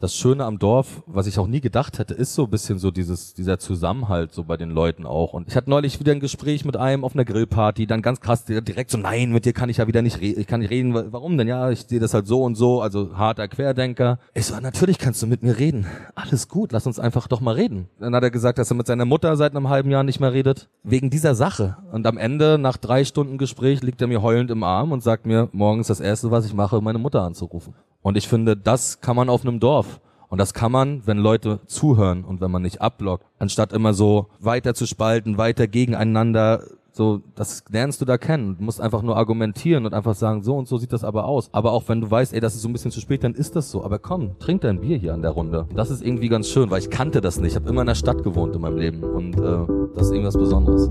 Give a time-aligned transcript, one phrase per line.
[0.00, 2.90] das Schöne am Dorf, was ich auch nie gedacht hätte, ist so ein bisschen so
[2.90, 5.34] dieses, dieser Zusammenhalt so bei den Leuten auch.
[5.34, 8.46] Und ich hatte neulich wieder ein Gespräch mit einem auf einer Grillparty, dann ganz krass
[8.46, 10.94] direkt so, nein, mit dir kann ich ja wieder nicht reden, ich kann nicht reden,
[10.94, 11.48] warum denn?
[11.48, 14.18] Ja, ich sehe das halt so und so, also harter Querdenker.
[14.32, 15.86] Ich so, natürlich kannst du mit mir reden.
[16.14, 17.88] Alles gut, lass uns einfach doch mal reden.
[17.98, 20.32] Dann hat er gesagt, dass er mit seiner Mutter seit einem halben Jahr nicht mehr
[20.32, 20.70] redet.
[20.82, 21.76] Wegen dieser Sache.
[21.92, 25.26] Und am Ende, nach drei Stunden Gespräch, liegt er mir heulend im Arm und sagt
[25.26, 27.74] mir, morgens das erste, was ich mache, meine Mutter anzurufen.
[28.02, 30.00] Und ich finde, das kann man auf einem Dorf.
[30.28, 34.28] Und das kann man, wenn Leute zuhören und wenn man nicht abblockt, anstatt immer so
[34.38, 38.56] weiter zu spalten, weiter gegeneinander, so, das lernst du da kennen.
[38.58, 41.48] Du musst einfach nur argumentieren und einfach sagen, so und so sieht das aber aus.
[41.52, 43.56] Aber auch wenn du weißt, ey, das ist so ein bisschen zu spät, dann ist
[43.56, 43.84] das so.
[43.84, 45.66] Aber komm, trink dein Bier hier an der Runde.
[45.74, 47.52] Das ist irgendwie ganz schön, weil ich kannte das nicht.
[47.52, 50.36] Ich habe immer in der Stadt gewohnt in meinem Leben und äh, das ist irgendwas
[50.36, 50.90] Besonderes.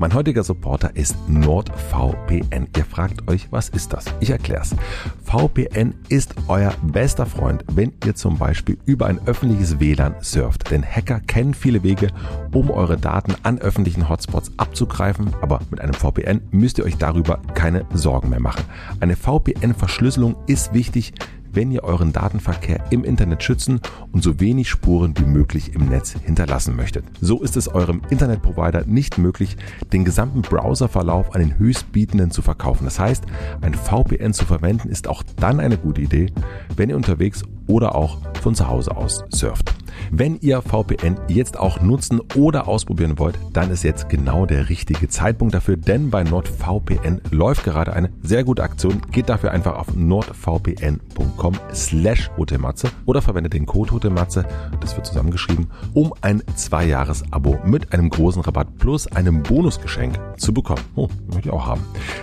[0.00, 2.68] Mein heutiger Supporter ist NordVPN.
[2.76, 4.04] Ihr fragt euch, was ist das?
[4.20, 4.76] Ich erkläre es.
[5.24, 10.70] VPN ist euer bester Freund, wenn ihr zum Beispiel über ein öffentliches WLAN surft.
[10.70, 12.12] Denn Hacker kennen viele Wege,
[12.52, 15.34] um eure Daten an öffentlichen Hotspots abzugreifen.
[15.40, 18.62] Aber mit einem VPN müsst ihr euch darüber keine Sorgen mehr machen.
[19.00, 21.12] Eine VPN-Verschlüsselung ist wichtig,
[21.52, 23.80] wenn ihr euren Datenverkehr im Internet schützen
[24.12, 27.04] und so wenig Spuren wie möglich im Netz hinterlassen möchtet.
[27.20, 29.56] So ist es eurem Internetprovider nicht möglich,
[29.92, 32.84] den gesamten Browserverlauf an den Höchstbietenden zu verkaufen.
[32.84, 33.24] Das heißt,
[33.60, 36.32] ein VPN zu verwenden ist auch dann eine gute Idee,
[36.76, 39.77] wenn ihr unterwegs oder auch von zu Hause aus surft.
[40.10, 45.08] Wenn ihr VPN jetzt auch nutzen oder ausprobieren wollt, dann ist jetzt genau der richtige
[45.08, 49.02] Zeitpunkt dafür, denn bei NordVPN läuft gerade eine sehr gute Aktion.
[49.10, 54.44] Geht dafür einfach auf nordvpn.com slash hotelmatze oder verwendet den Code hotelmatze,
[54.80, 60.82] das wird zusammengeschrieben, um ein Zwei-Jahres-Abo mit einem großen Rabatt plus einem Bonusgeschenk zu bekommen.
[60.94, 61.82] Oh, möchte ich auch haben.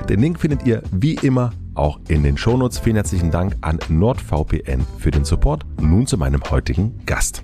[0.10, 2.80] Den Link findet ihr wie immer auch in den Shownotes.
[2.80, 5.66] Vielen herzlichen Dank an NordVPN für den Support.
[5.80, 7.42] Nun zu meinem heutigen Gast.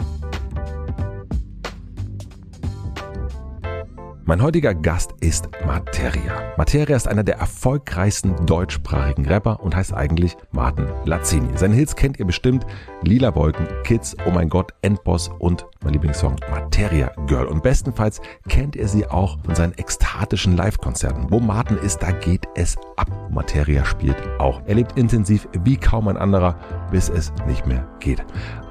[4.31, 6.53] Mein heutiger Gast ist Materia.
[6.55, 11.49] Materia ist einer der erfolgreichsten deutschsprachigen Rapper und heißt eigentlich Martin Lazzini.
[11.57, 12.65] Seine Hits kennt ihr bestimmt.
[13.01, 17.45] Lila Wolken, Kids, Oh mein Gott, Endboss und mein Lieblingssong Materia Girl.
[17.45, 21.27] Und bestenfalls kennt ihr sie auch von seinen ekstatischen Live-Konzerten.
[21.29, 23.09] Wo Martin ist, da geht es ab.
[23.31, 24.61] Materia spielt auch.
[24.65, 26.55] Er lebt intensiv wie kaum ein anderer,
[26.91, 28.23] bis es nicht mehr geht.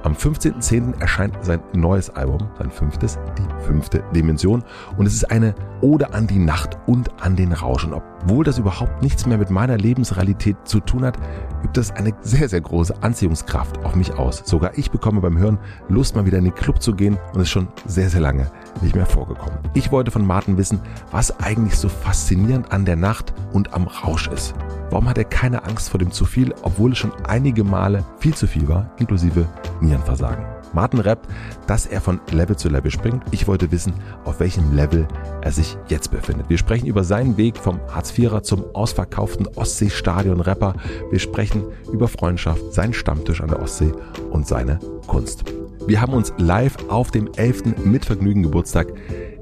[0.02, 1.00] Am 15.10.
[1.00, 4.64] erscheint sein neues Album, sein fünftes, die fünfte Dimension.
[4.96, 7.84] Und es ist eine Ode an die Nacht und an den Rausch.
[7.84, 11.16] Und obwohl das überhaupt nichts mehr mit meiner Lebensrealität zu tun hat,
[11.62, 14.42] übt das eine sehr, sehr große Anziehungskraft auf mich aus.
[14.44, 15.58] Sogar ich bekomme beim Hören
[15.88, 18.50] Lust, mal wieder in den Club zu gehen und es ist schon sehr, sehr lange
[18.82, 19.58] nicht mehr vorgekommen.
[19.74, 20.80] Ich wollte von Martin wissen,
[21.10, 24.54] was eigentlich so faszinierend an der Nacht und am Rausch ist.
[24.90, 28.34] Warum hat er keine Angst vor dem zu viel, obwohl es schon einige Male viel
[28.34, 29.46] zu viel war, inklusive
[29.80, 30.59] Nierenversagen?
[30.72, 31.28] Martin rappt,
[31.66, 33.22] dass er von Level zu Level springt.
[33.30, 33.92] Ich wollte wissen,
[34.24, 35.06] auf welchem Level
[35.42, 36.48] er sich jetzt befindet.
[36.48, 40.74] Wir sprechen über seinen Weg vom Hartz-IVer zum ausverkauften Ostseestadion-Rapper.
[41.10, 43.92] Wir sprechen über Freundschaft, seinen Stammtisch an der Ostsee
[44.30, 45.44] und seine Kunst.
[45.86, 47.84] Wir haben uns live auf dem 11.
[47.84, 48.92] Mitvergnügen Geburtstag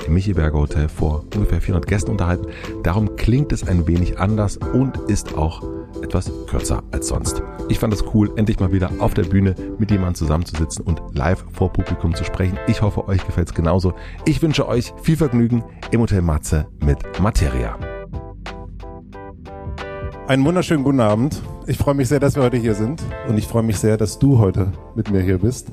[0.07, 2.47] im Michiberger Hotel vor ungefähr 400 Gästen unterhalten.
[2.83, 5.63] Darum klingt es ein wenig anders und ist auch
[6.03, 7.43] etwas kürzer als sonst.
[7.69, 11.45] Ich fand es cool, endlich mal wieder auf der Bühne mit jemandem zusammenzusitzen und live
[11.53, 12.59] vor Publikum zu sprechen.
[12.67, 13.95] Ich hoffe, euch gefällt es genauso.
[14.25, 17.77] Ich wünsche euch viel Vergnügen im Hotel Matze mit Materia.
[20.27, 21.41] Einen wunderschönen guten Abend.
[21.67, 24.19] Ich freue mich sehr, dass wir heute hier sind und ich freue mich sehr, dass
[24.19, 25.69] du heute mit mir hier bist.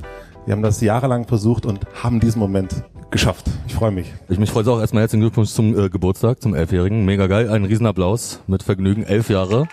[0.45, 3.45] Wir haben das jahrelang versucht und haben diesen Moment geschafft.
[3.67, 4.13] Ich freue mich.
[4.29, 7.05] Ich mich freue auch erstmal herzlichen Glückwunsch zum äh, Geburtstag, zum Elfjährigen.
[7.05, 9.67] Mega geil, ein Riesenapplaus mit Vergnügen, elf Jahre.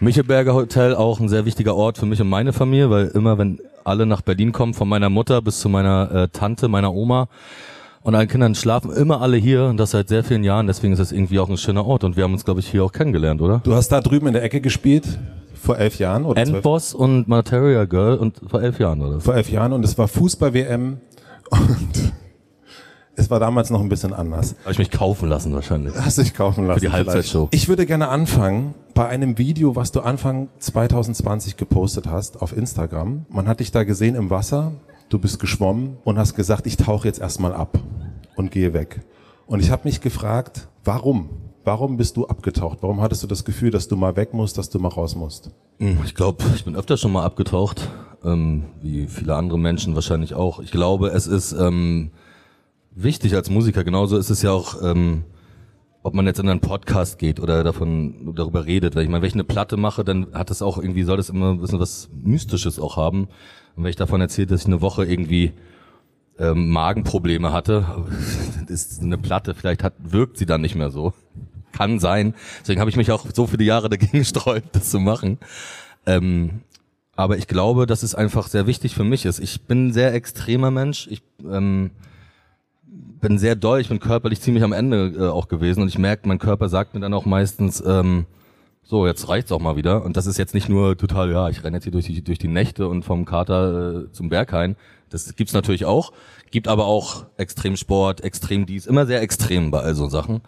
[0.00, 3.60] Michelberger Hotel auch ein sehr wichtiger Ort für mich und meine Familie, weil immer wenn
[3.84, 7.28] alle nach Berlin kommen, von meiner Mutter bis zu meiner äh, Tante, meiner Oma
[8.02, 10.66] und allen Kindern schlafen immer alle hier und das seit sehr vielen Jahren.
[10.66, 12.82] Deswegen ist das irgendwie auch ein schöner Ort und wir haben uns, glaube ich, hier
[12.82, 13.60] auch kennengelernt, oder?
[13.62, 15.18] Du hast da drüben in der Ecke gespielt
[15.54, 19.20] vor elf Jahren oder Endboss und Materia Girl und vor elf Jahren oder?
[19.20, 20.96] Vor elf Jahren und es war Fußball-WM
[21.50, 22.12] und
[23.20, 24.56] es war damals noch ein bisschen anders.
[24.62, 25.94] Habe ich mich kaufen lassen wahrscheinlich.
[25.94, 26.80] Hast dich kaufen lassen.
[26.80, 27.48] Für die Halbzeitshow.
[27.50, 33.26] Ich würde gerne anfangen bei einem Video, was du Anfang 2020 gepostet hast auf Instagram.
[33.28, 34.72] Man hat dich da gesehen im Wasser,
[35.10, 37.78] du bist geschwommen und hast gesagt, ich tauche jetzt erstmal ab
[38.36, 39.02] und gehe weg.
[39.46, 41.28] Und ich habe mich gefragt, warum?
[41.64, 42.78] Warum bist du abgetaucht?
[42.80, 45.50] Warum hattest du das Gefühl, dass du mal weg musst, dass du mal raus musst?
[45.78, 47.86] Hm, ich glaube, ich bin öfter schon mal abgetaucht,
[48.24, 50.60] ähm, wie viele andere Menschen wahrscheinlich auch.
[50.60, 52.12] Ich glaube, es ist ähm,
[53.02, 53.84] wichtig als Musiker.
[53.84, 55.24] Genauso ist es ja auch, ähm,
[56.02, 58.94] ob man jetzt in einen Podcast geht oder davon darüber redet.
[58.94, 61.30] Weil ich meine, wenn ich eine Platte mache, dann hat das auch irgendwie, soll das
[61.30, 63.28] immer ein bisschen was Mystisches auch haben.
[63.76, 65.52] Und wenn ich davon erzähle, dass ich eine Woche irgendwie
[66.38, 68.06] ähm, Magenprobleme hatte,
[68.66, 71.12] ist eine Platte, vielleicht hat, wirkt sie dann nicht mehr so.
[71.72, 72.34] Kann sein.
[72.60, 75.38] Deswegen habe ich mich auch so viele Jahre dagegen gesträubt, das zu machen.
[76.06, 76.62] Ähm,
[77.14, 79.40] aber ich glaube, dass es einfach sehr wichtig für mich ist.
[79.40, 81.06] Ich bin ein sehr extremer Mensch.
[81.10, 81.90] Ich ähm,
[83.20, 86.28] bin sehr doll, ich bin körperlich ziemlich am Ende äh, auch gewesen und ich merke,
[86.28, 88.26] mein Körper sagt mir dann auch meistens, ähm,
[88.82, 90.04] so, jetzt reicht's auch mal wieder.
[90.04, 92.38] Und das ist jetzt nicht nur total, ja, ich renne jetzt hier durch die, durch
[92.38, 94.74] die Nächte und vom Kater äh, zum Berghain.
[95.10, 96.12] Das gibt's natürlich auch.
[96.50, 100.40] Gibt aber auch Extremsport, extrem dies, immer sehr extrem bei all so Sachen.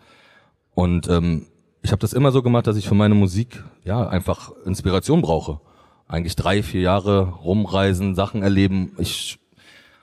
[0.75, 1.47] Und ähm,
[1.83, 5.61] ich habe das immer so gemacht, dass ich für meine Musik ja einfach Inspiration brauche.
[6.09, 8.93] Eigentlich drei, vier Jahre rumreisen, Sachen erleben.
[8.99, 9.39] Ich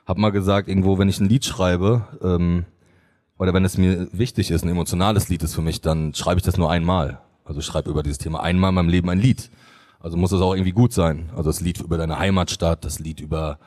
[0.10, 2.66] habe mal gesagt, irgendwo, wenn ich ein Lied schreibe, ähm,
[3.38, 6.44] oder wenn es mir wichtig ist, ein emotionales Lied ist für mich, dann schreibe ich
[6.44, 7.22] das nur einmal.
[7.46, 9.52] Also ich schreibe über dieses Thema einmal in meinem Leben ein Lied.
[10.00, 11.30] Also muss es auch irgendwie gut sein.
[11.36, 13.60] Also das Lied über deine Heimatstadt, das Lied über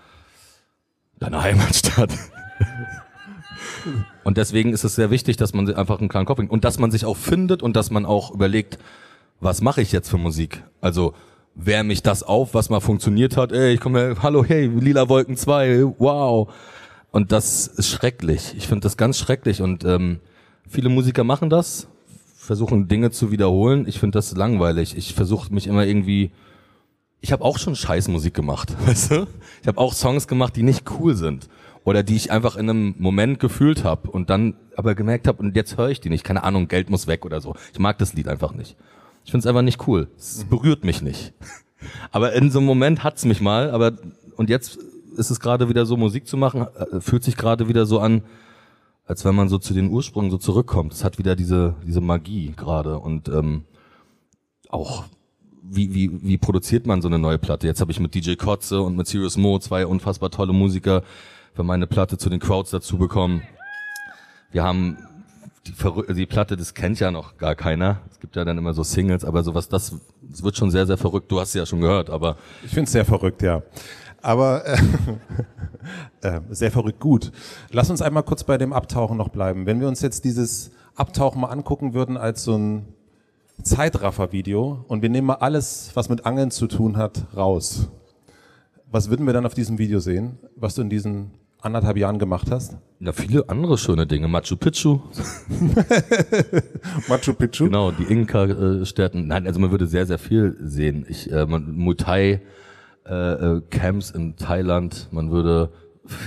[1.21, 2.12] deine Heimatstadt.
[4.25, 6.81] und deswegen ist es sehr wichtig, dass man einfach einen klaren Kopf bringt und dass
[6.81, 8.79] man sich auch findet und dass man auch überlegt,
[9.39, 10.65] was mache ich jetzt für Musik?
[10.81, 11.15] Also
[11.55, 13.53] wärme mich das auf, was mal funktioniert hat.
[13.53, 16.53] Ey, ich komme, hallo, hey, Lila Wolken 2, wow.
[17.11, 18.55] Und das ist schrecklich.
[18.57, 20.21] Ich finde das ganz schrecklich und ähm,
[20.69, 21.89] viele Musiker machen das,
[22.37, 23.87] versuchen Dinge zu wiederholen.
[23.87, 24.97] Ich finde das langweilig.
[24.97, 26.33] Ich versuche mich immer irgendwie
[27.23, 29.27] ich habe auch schon Scheißmusik gemacht, weißt du?
[29.63, 31.49] Ich habe auch Songs gemacht, die nicht cool sind
[31.85, 35.57] oder die ich einfach in einem Moment gefühlt habe und dann aber gemerkt habe und
[35.57, 36.25] jetzt höre ich die nicht.
[36.25, 37.55] Keine Ahnung, Geld muss weg oder so.
[37.73, 38.77] Ich mag das Lied einfach nicht.
[39.25, 40.09] Ich finde es einfach nicht cool.
[40.17, 41.33] Es berührt mich nicht.
[42.11, 43.93] Aber in so einem Moment hat's mich mal, aber
[44.37, 44.79] und jetzt
[45.17, 48.23] ist es gerade wieder so, Musik zu machen, äh, fühlt sich gerade wieder so an,
[49.07, 50.93] als wenn man so zu den Ursprüngen so zurückkommt.
[50.93, 53.65] Es hat wieder diese, diese Magie gerade und ähm,
[54.69, 55.05] auch
[55.63, 57.67] wie, wie, wie produziert man so eine neue Platte?
[57.67, 61.03] Jetzt habe ich mit DJ Kotze und mit Serious Mo zwei unfassbar tolle Musiker
[61.55, 63.43] für meine Platte zu den Crowds dazu bekommen.
[64.51, 64.99] Wir haben
[65.67, 68.00] die, die Platte, das kennt ja noch gar keiner.
[68.11, 70.97] Es gibt ja dann immer so Singles, aber sowas, das, das wird schon sehr, sehr
[70.99, 71.31] verrückt.
[71.31, 72.37] Du hast sie ja schon gehört, aber.
[72.64, 73.62] Ich finde es sehr verrückt, ja.
[74.20, 74.79] Aber äh,
[76.23, 77.32] äh, sehr verrückt gut.
[77.70, 79.67] Lass uns einmal kurz bei dem Abtauchen noch bleiben.
[79.67, 82.87] Wenn wir uns jetzt dieses Abtauchen mal angucken würden als so ein
[83.62, 87.88] Zeitraffer-Video und wir nehmen mal alles, was mit Angeln zu tun hat, raus.
[88.91, 91.31] Was würden wir dann auf diesem Video sehen, was du in diesen
[91.62, 92.76] anderthalb Jahren gemacht hast?
[93.00, 94.29] Ja, viele andere schöne Dinge.
[94.29, 95.00] Machu Picchu.
[97.09, 97.64] Machu Picchu?
[97.64, 99.26] Genau, die Inka-Städten.
[99.26, 101.06] Nein, also man würde sehr, sehr viel sehen.
[101.09, 102.41] Ich, äh, man, Muay
[103.06, 105.09] äh, äh, Camps in Thailand.
[105.11, 105.70] Man würde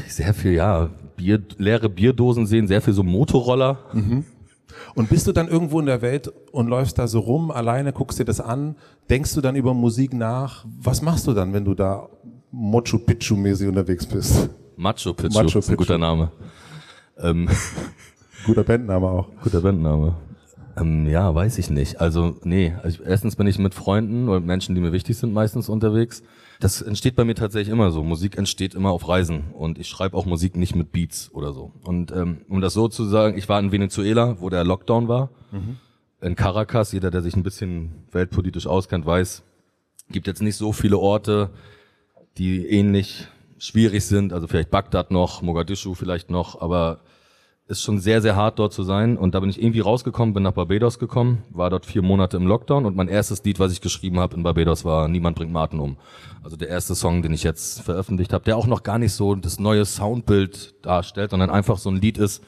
[0.08, 3.80] sehr viel, ja, Bier, leere Bierdosen sehen, sehr viel so Motorroller.
[3.94, 4.26] Mhm.
[4.94, 8.20] Und bist du dann irgendwo in der Welt und läufst da so rum, alleine, guckst
[8.20, 8.76] dir das an,
[9.10, 10.66] denkst du dann über Musik nach?
[10.82, 12.10] Was machst du dann, wenn du da
[12.52, 14.50] Machu Picchu-mäßig unterwegs bist?
[14.78, 15.60] Machu Picchu, Machu Picchu.
[15.60, 16.32] ist ein guter Name.
[17.18, 17.50] Ähm.
[18.46, 19.28] Guter Bandname auch.
[19.42, 20.16] Guter Bandname.
[20.78, 22.02] Ähm, ja, weiß ich nicht.
[22.02, 22.74] Also, nee.
[22.84, 26.22] Also, erstens bin ich mit Freunden oder Menschen, die mir wichtig sind, meistens unterwegs.
[26.60, 28.04] Das entsteht bei mir tatsächlich immer so.
[28.04, 31.72] Musik entsteht immer auf Reisen und ich schreibe auch Musik nicht mit Beats oder so.
[31.84, 35.30] Und ähm, um das so zu sagen, ich war in Venezuela, wo der Lockdown war,
[35.52, 35.78] mhm.
[36.22, 36.92] in Caracas.
[36.92, 39.44] Jeder, der sich ein bisschen weltpolitisch auskennt, weiß,
[40.12, 41.50] gibt jetzt nicht so viele Orte,
[42.38, 44.34] die ähnlich schwierig sind.
[44.34, 47.00] Also vielleicht Bagdad noch, Mogadischu vielleicht noch, aber
[47.68, 49.18] ist schon sehr, sehr hart dort zu sein.
[49.18, 52.46] Und da bin ich irgendwie rausgekommen, bin nach Barbados gekommen, war dort vier Monate im
[52.46, 55.80] Lockdown und mein erstes Lied, was ich geschrieben habe in Barbados, war Niemand bringt Martin
[55.80, 55.98] um.
[56.44, 59.34] Also der erste Song, den ich jetzt veröffentlicht habe, der auch noch gar nicht so
[59.34, 62.44] das neue Soundbild darstellt, sondern einfach so ein Lied ist.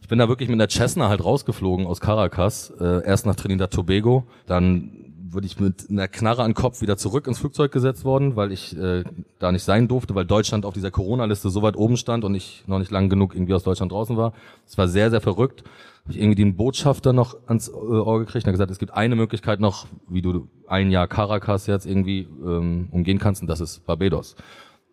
[0.00, 3.72] Ich bin da wirklich mit der Cessna halt rausgeflogen aus Caracas, äh, erst nach Trinidad
[3.72, 8.36] Tobago, dann wurde ich mit einer Knarre an Kopf wieder zurück ins Flugzeug gesetzt worden,
[8.36, 9.04] weil ich äh,
[9.38, 12.64] da nicht sein durfte, weil Deutschland auf dieser Corona-Liste so weit oben stand und ich
[12.66, 14.32] noch nicht lang genug irgendwie aus Deutschland draußen war.
[14.66, 15.64] Es war sehr, sehr verrückt.
[16.04, 18.94] Hab ich irgendwie den Botschafter noch ans äh, Ohr gekriegt und hat gesagt, es gibt
[18.94, 23.60] eine Möglichkeit noch, wie du ein Jahr Caracas jetzt irgendwie ähm, umgehen kannst und das
[23.60, 24.36] ist Barbados.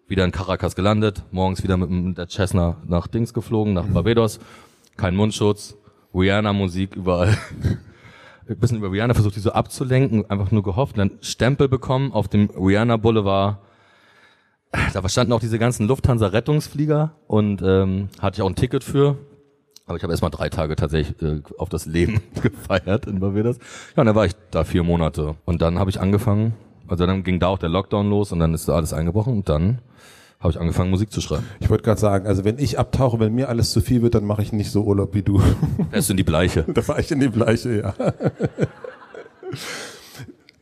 [0.08, 4.40] Wieder in Caracas gelandet, morgens wieder mit, der Cessna nach Dings geflogen, nach Barbados.
[4.98, 5.76] Kein Mundschutz,
[6.14, 7.36] Rihanna-Musik überall.
[8.48, 12.28] ein bisschen über Rihanna versucht, die so abzulenken, einfach nur gehofft, dann Stempel bekommen auf
[12.28, 13.58] dem Rihanna Boulevard.
[14.94, 19.18] Da standen auch diese ganzen Lufthansa-Rettungsflieger und ähm, hatte ich auch ein Ticket für.
[19.88, 23.58] Aber ich habe erstmal drei Tage tatsächlich äh, auf das Leben gefeiert in Barbados.
[23.96, 25.36] Ja, und dann war ich da vier Monate.
[25.46, 26.56] Und dann habe ich angefangen,
[26.88, 29.50] also dann ging da auch der Lockdown los und dann ist da alles eingebrochen und
[29.50, 29.80] dann
[30.46, 31.44] habe ich angefangen, Musik zu schreiben.
[31.60, 34.26] Ich wollte gerade sagen, also wenn ich abtauche, wenn mir alles zu viel wird, dann
[34.26, 35.42] mache ich nicht so Urlaub wie du.
[35.92, 36.64] Fährst du in die Bleiche?
[36.74, 37.94] da fahre ich in die Bleiche, ja.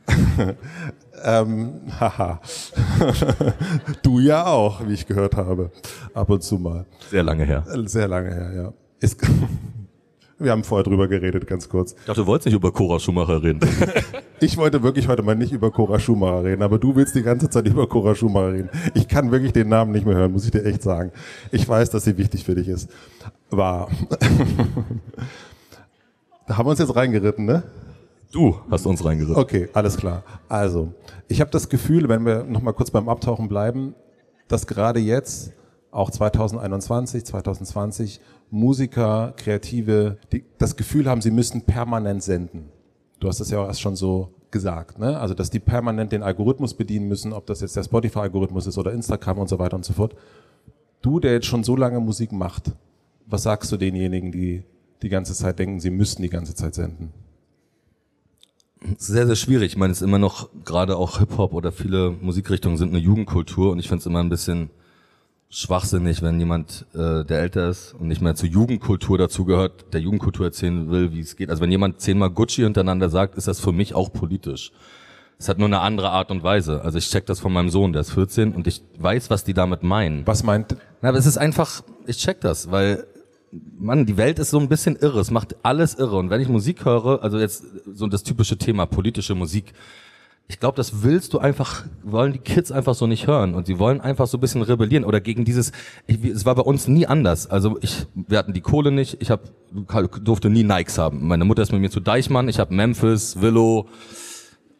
[1.24, 2.40] ähm, haha.
[4.02, 5.70] du ja auch, wie ich gehört habe.
[6.14, 6.86] Ab und zu mal.
[7.10, 7.64] Sehr lange her.
[7.84, 8.72] Sehr lange her, ja.
[9.00, 9.20] Ist,
[10.38, 11.92] wir haben vorher drüber geredet, ganz kurz.
[11.92, 13.60] Ich dachte, du wolltest nicht über Cora Schumacher reden.
[14.40, 17.48] ich wollte wirklich heute mal nicht über Cora Schumacher reden, aber du willst die ganze
[17.50, 18.70] Zeit über Cora Schumacher reden.
[18.94, 21.12] Ich kann wirklich den Namen nicht mehr hören, muss ich dir echt sagen.
[21.52, 22.90] Ich weiß, dass sie wichtig für dich ist.
[23.50, 23.88] War.
[26.46, 27.62] da haben wir uns jetzt reingeritten, ne?
[28.32, 29.36] Du hast uns reingeritten.
[29.36, 30.24] Okay, alles klar.
[30.48, 30.92] Also,
[31.28, 33.94] ich habe das Gefühl, wenn wir nochmal kurz beim Abtauchen bleiben,
[34.48, 35.52] dass gerade jetzt,
[35.92, 38.20] auch 2021, 2020,
[38.54, 42.70] Musiker, Kreative, die das Gefühl haben, sie müssen permanent senden.
[43.18, 45.18] Du hast das ja auch erst schon so gesagt, ne?
[45.18, 48.92] Also, dass die permanent den Algorithmus bedienen müssen, ob das jetzt der Spotify-Algorithmus ist oder
[48.92, 50.14] Instagram und so weiter und so fort.
[51.02, 52.70] Du, der jetzt schon so lange Musik macht,
[53.26, 54.62] was sagst du denjenigen, die
[55.02, 57.12] die ganze Zeit denken, sie müssten die ganze Zeit senden?
[58.98, 59.72] sehr, sehr schwierig.
[59.72, 63.72] Ich meine, es ist immer noch, gerade auch Hip-Hop oder viele Musikrichtungen sind eine Jugendkultur
[63.72, 64.70] und ich finde es immer ein bisschen
[65.54, 70.46] schwachsinnig, wenn jemand, äh, der älter ist und nicht mehr zur Jugendkultur dazugehört, der Jugendkultur
[70.46, 71.48] erzählen will, wie es geht.
[71.48, 74.72] Also wenn jemand zehnmal Gucci hintereinander sagt, ist das für mich auch politisch.
[75.38, 76.82] Es hat nur eine andere Art und Weise.
[76.82, 79.54] Also ich check das von meinem Sohn, der ist 14 und ich weiß, was die
[79.54, 80.26] damit meinen.
[80.26, 80.76] Was meint?
[81.02, 83.06] Na, aber es ist einfach, ich check das, weil
[83.78, 85.20] Mann, die Welt ist so ein bisschen irre.
[85.20, 86.16] Es macht alles irre.
[86.16, 89.72] Und wenn ich Musik höre, also jetzt so das typische Thema, politische Musik,
[90.46, 93.54] ich glaube, das willst du einfach, wollen die Kids einfach so nicht hören.
[93.54, 95.72] Und sie wollen einfach so ein bisschen rebellieren oder gegen dieses,
[96.06, 97.46] ich, es war bei uns nie anders.
[97.46, 99.40] Also ich, wir hatten die Kohle nicht, ich hab,
[100.22, 101.26] durfte nie Nikes haben.
[101.26, 103.88] Meine Mutter ist mit mir zu Deichmann, ich habe Memphis, Willow,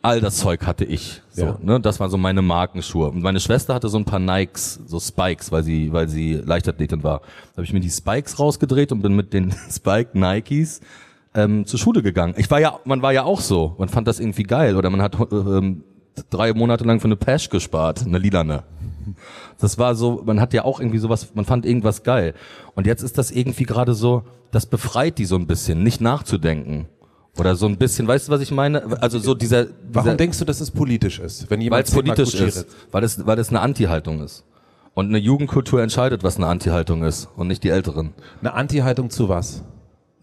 [0.03, 1.23] all das Zeug hatte ich.
[1.31, 1.59] So, ja.
[1.63, 1.81] ne?
[1.81, 3.09] Das waren so meine Markenschuhe.
[3.09, 7.03] Und meine Schwester hatte so ein paar Nikes, so Spikes, weil sie, weil sie Leichtathletin
[7.03, 7.21] war.
[7.21, 10.83] Da habe ich mir die Spikes rausgedreht und bin mit den Spike Nikes
[11.35, 12.35] ähm, zur Schule gegangen.
[12.37, 13.75] Ich war ja, man war ja auch so.
[13.79, 14.77] Man fand das irgendwie geil.
[14.77, 15.85] Oder man hat ähm,
[16.31, 18.63] drei Monate lang für eine Pesh gespart, eine lilane.
[19.59, 22.35] Das war so, man hat ja auch irgendwie sowas, man fand irgendwas geil.
[22.75, 26.87] Und jetzt ist das irgendwie gerade so, das befreit die so ein bisschen, nicht nachzudenken.
[27.37, 29.03] Oder so ein bisschen, weißt du, was ich meine?
[29.03, 29.65] Also so dieser.
[29.65, 33.03] dieser Warum denkst du, dass es politisch ist, wenn jemand weil es politisch ist, weil
[33.03, 34.45] es weil es eine Anti-Haltung ist.
[34.95, 38.15] Und eine Jugendkultur entscheidet, was eine Anti-Haltung ist und nicht die Älteren.
[38.41, 39.65] Eine Anti-Haltung zu was?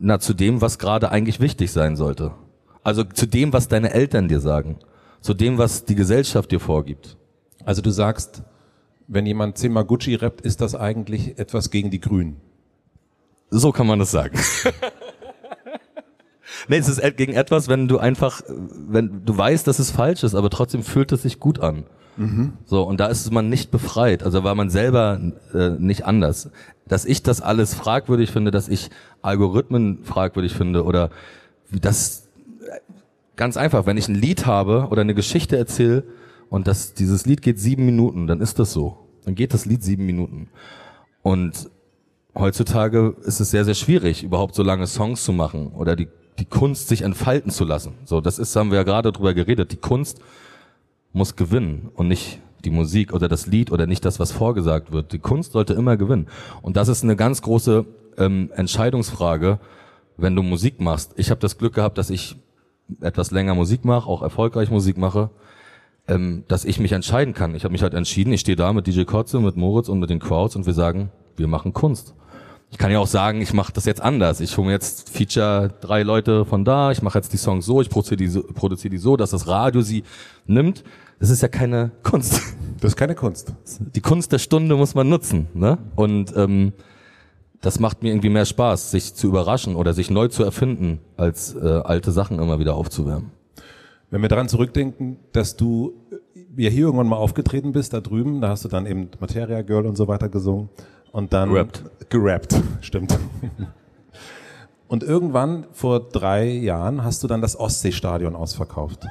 [0.04, 2.32] Na, zu dem, was gerade eigentlich wichtig sein sollte.
[2.82, 4.80] Also zu dem, was deine Eltern dir sagen.
[5.20, 7.18] Zu dem, was die Gesellschaft dir vorgibt.
[7.66, 8.42] Also du sagst,
[9.08, 12.38] wenn jemand zehnmal Gucci rappt, ist das eigentlich etwas gegen die Grünen.
[13.52, 14.40] So kann man das sagen.
[16.68, 20.36] Nee, es ist gegen etwas, wenn du einfach, wenn du weißt, dass es falsch ist,
[20.36, 21.86] aber trotzdem fühlt es sich gut an.
[22.18, 22.54] Mhm.
[22.66, 24.24] So, und da ist man nicht befreit.
[24.24, 25.20] Also war man selber
[25.54, 26.50] äh, nicht anders.
[26.88, 28.90] Dass ich das alles fragwürdig finde, dass ich
[29.22, 31.10] Algorithmen fragwürdig finde oder
[31.72, 32.28] das
[33.36, 36.04] ganz einfach, wenn ich ein Lied habe oder eine Geschichte erzähle
[36.50, 38.98] und das, dieses Lied geht sieben Minuten, dann ist das so.
[39.26, 40.50] Dann geht das Lied sieben Minuten.
[41.24, 41.70] Und
[42.36, 46.08] heutzutage ist es sehr, sehr schwierig, überhaupt so lange Songs zu machen oder die
[46.42, 47.94] die Kunst sich entfalten zu lassen.
[48.04, 49.72] So, das ist, haben wir ja gerade drüber geredet.
[49.72, 50.20] Die Kunst
[51.14, 55.14] muss gewinnen und nicht die Musik oder das Lied oder nicht das, was vorgesagt wird.
[55.14, 56.26] Die Kunst sollte immer gewinnen.
[56.64, 57.86] Und das ist eine ganz große
[58.18, 59.60] ähm, Entscheidungsfrage,
[60.18, 61.14] wenn du Musik machst.
[61.16, 62.36] Ich habe das Glück gehabt, dass ich
[63.02, 65.30] etwas länger Musik mache, auch erfolgreich Musik mache,
[66.08, 67.54] ähm, dass ich mich entscheiden kann.
[67.54, 70.10] Ich habe mich halt entschieden, ich stehe da mit DJ Kotze, mit Moritz und mit
[70.10, 72.16] den Crowds und wir sagen, wir machen Kunst.
[72.72, 74.40] Ich kann ja auch sagen, ich mache das jetzt anders.
[74.40, 77.82] Ich hole mir jetzt Feature drei Leute von da, ich mache jetzt die Songs so,
[77.82, 80.04] ich produziere die, so, produziere die so, dass das Radio sie
[80.48, 80.84] nimmt.
[81.20, 82.42] Das ist ja keine Kunst.
[82.80, 83.54] Das ist keine Kunst.
[83.94, 85.48] Die Kunst der Stunde muss man nutzen.
[85.54, 85.78] Ne?
[85.96, 86.74] Und ähm,
[87.60, 91.54] das macht mir irgendwie mehr Spaß, sich zu überraschen oder sich neu zu erfinden, als
[91.54, 93.32] äh, alte Sachen immer wieder aufzuwärmen.
[94.10, 95.94] Wenn wir daran zurückdenken, dass du
[96.58, 99.86] ja hier irgendwann mal aufgetreten bist, da drüben, da hast du dann eben Materia Girl
[99.86, 100.70] und so weiter gesungen.
[101.12, 101.84] Und dann gerappt.
[102.10, 103.18] gerappt, stimmt.
[104.88, 109.06] Und irgendwann vor drei Jahren hast du dann das Ostseestadion ausverkauft.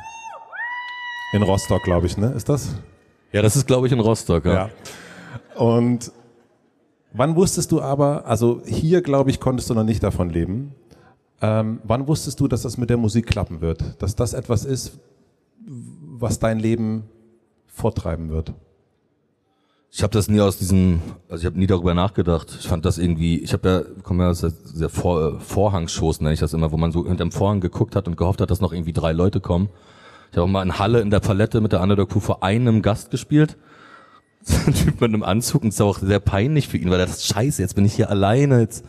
[1.33, 2.33] In Rostock, glaube ich, ne?
[2.33, 2.75] Ist das?
[3.33, 4.53] Ja, das ist, glaube ich, in Rostock, ja.
[4.53, 4.71] ja.
[5.57, 6.11] Und
[7.13, 10.75] wann wusstest du aber, also hier, glaube ich, konntest du noch nicht davon leben.
[11.41, 14.03] Ähm, wann wusstest du, dass das mit der Musik klappen wird?
[14.03, 14.99] Dass das etwas ist,
[15.67, 17.05] was dein Leben
[17.67, 18.53] vortreiben wird?
[19.93, 22.57] Ich habe das nie aus diesem, also ich habe nie darüber nachgedacht.
[22.61, 26.41] Ich fand das irgendwie, ich habe ja, komme ja aus dieser Vor, Vorhangschoß, nenne ich
[26.41, 28.93] das immer, wo man so hinterm Vorhang geguckt hat und gehofft hat, dass noch irgendwie
[28.93, 29.69] drei Leute kommen.
[30.31, 32.83] Ich habe auch mal in Halle in der Palette mit der Underdog Crew vor einem
[32.83, 33.57] Gast gespielt.
[34.67, 37.07] Ein Typ mit einem Anzug und es war auch sehr peinlich für ihn, weil er
[37.07, 38.61] das Scheiße, jetzt bin ich hier alleine.
[38.61, 38.85] Jetzt.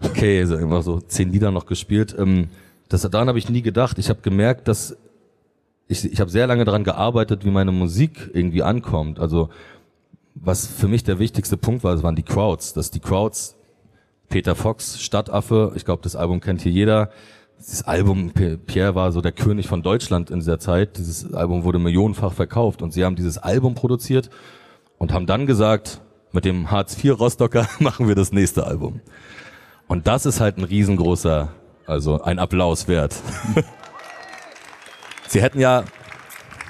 [0.00, 2.16] Okay, also immer so zehn Lieder noch gespielt.
[2.18, 2.48] Ähm,
[2.88, 3.98] das, daran habe ich nie gedacht.
[3.98, 4.96] Ich habe gemerkt, dass
[5.86, 9.20] ich, ich habe sehr lange daran gearbeitet, wie meine Musik irgendwie ankommt.
[9.20, 9.50] Also
[10.34, 12.72] was für mich der wichtigste Punkt war, das waren die Crowds.
[12.72, 13.56] Dass die Crowds,
[14.28, 17.10] Peter Fox, Stadtaffe, ich glaube, das Album kennt hier jeder.
[17.58, 20.96] Dieses Album, Pierre war so der König von Deutschland in dieser Zeit.
[20.96, 24.30] Dieses Album wurde millionenfach verkauft und sie haben dieses Album produziert
[24.96, 26.00] und haben dann gesagt,
[26.32, 29.00] mit dem Hartz IV Rostocker machen wir das nächste Album.
[29.88, 31.48] Und das ist halt ein riesengroßer,
[31.86, 33.16] also ein Applaus wert.
[35.26, 35.84] sie hätten ja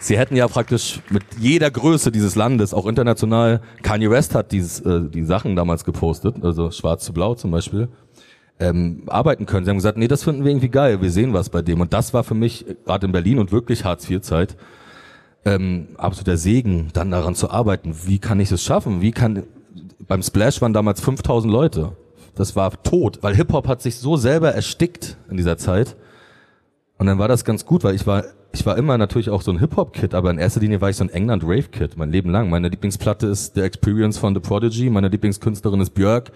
[0.00, 4.80] Sie hätten ja praktisch mit jeder Größe dieses Landes, auch international, Kanye West hat dieses,
[4.80, 7.88] äh, die Sachen damals gepostet, also schwarz zu blau zum Beispiel,
[8.60, 9.64] ähm, arbeiten können.
[9.64, 11.80] Sie haben gesagt, nee, das finden wir irgendwie geil, wir sehen was bei dem.
[11.80, 14.56] Und das war für mich, gerade in Berlin und wirklich Hartz-IV-Zeit,
[15.44, 17.94] ähm, absoluter Segen, dann daran zu arbeiten.
[18.04, 19.00] Wie kann ich es schaffen?
[19.00, 19.44] Wie kann,
[20.06, 21.92] beim Splash waren damals 5000 Leute.
[22.34, 25.96] Das war tot, weil Hip-Hop hat sich so selber erstickt in dieser Zeit.
[26.98, 28.24] Und dann war das ganz gut, weil ich war
[28.58, 31.04] ich war immer natürlich auch so ein Hip-Hop-Kid, aber in erster Linie war ich so
[31.04, 32.50] ein England-Rave-Kid, mein Leben lang.
[32.50, 36.32] Meine Lieblingsplatte ist The Experience von The Prodigy, meine Lieblingskünstlerin ist Björk,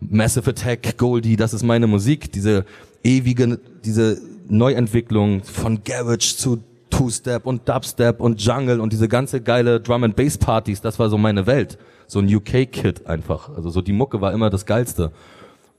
[0.00, 2.64] Massive Attack, Goldie, das ist meine Musik, diese
[3.04, 6.58] ewige, diese Neuentwicklung von Garage zu
[6.90, 11.78] Two-Step und Dubstep und Jungle und diese ganze geile Drum-and-Bass-Partys, das war so meine Welt.
[12.08, 13.48] So ein UK-Kid einfach.
[13.56, 15.12] Also so die Mucke war immer das Geilste.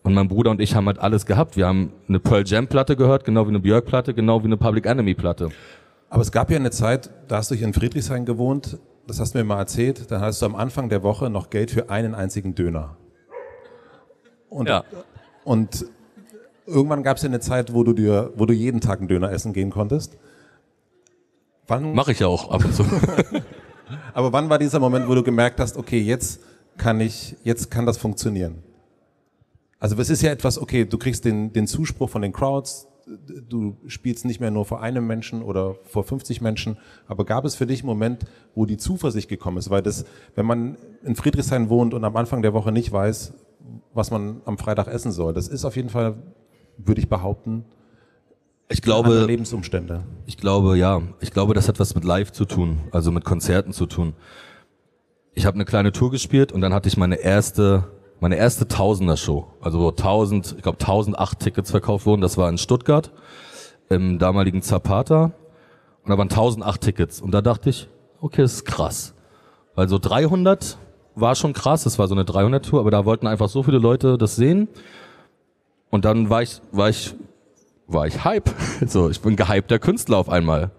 [0.05, 1.57] Und mein Bruder und ich haben halt alles gehabt.
[1.57, 4.55] Wir haben eine Pearl Jam Platte gehört, genau wie eine Björk Platte, genau wie eine
[4.55, 5.49] Public Enemy Platte.
[6.09, 9.33] Aber es gab ja eine Zeit, da hast du hier in Friedrichshain gewohnt, das hast
[9.33, 12.13] du mir mal erzählt, dann hattest du am Anfang der Woche noch Geld für einen
[12.13, 12.97] einzigen Döner.
[14.47, 14.83] Und, ja.
[15.43, 15.87] und
[16.67, 19.31] irgendwann gab es ja eine Zeit, wo du dir, wo du jeden Tag einen Döner
[19.31, 20.19] essen gehen konntest.
[21.65, 21.95] Wann?
[21.95, 22.85] Mache ich ja auch ab und zu.
[24.13, 26.41] Aber wann war dieser Moment, wo du gemerkt hast, okay, jetzt
[26.77, 28.61] kann ich, jetzt kann das funktionieren?
[29.79, 32.87] Also es ist ja etwas, okay, du kriegst den, den Zuspruch von den Crowds,
[33.49, 37.55] du spielst nicht mehr nur vor einem Menschen oder vor 50 Menschen, aber gab es
[37.55, 39.69] für dich einen Moment, wo die Zuversicht gekommen ist?
[39.69, 43.33] Weil das, wenn man in Friedrichshain wohnt und am Anfang der Woche nicht weiß,
[43.93, 46.15] was man am Freitag essen soll, das ist auf jeden Fall,
[46.77, 47.65] würde ich behaupten,
[48.67, 50.03] ich glaube, Lebensumstände.
[50.25, 51.01] Ich glaube, ja.
[51.19, 54.13] Ich glaube, das hat was mit Live zu tun, also mit Konzerten zu tun.
[55.33, 57.83] Ich habe eine kleine Tour gespielt und dann hatte ich meine erste
[58.19, 62.57] meine erste Tausender-Show, also wo 1000, ich glaube 1008 Tickets verkauft wurden, das war in
[62.57, 63.11] Stuttgart,
[63.89, 65.31] im damaligen Zapata.
[66.03, 67.21] Und da waren 1008 Tickets.
[67.21, 67.87] Und da dachte ich,
[68.21, 69.13] okay, das ist krass.
[69.75, 70.77] Weil so 300
[71.15, 74.17] war schon krass, das war so eine 300-Tour, aber da wollten einfach so viele Leute
[74.17, 74.67] das sehen.
[75.89, 77.15] Und dann war ich, war ich,
[77.87, 78.49] war ich Hype.
[78.87, 80.71] So, ich bin gehypter Künstler auf einmal.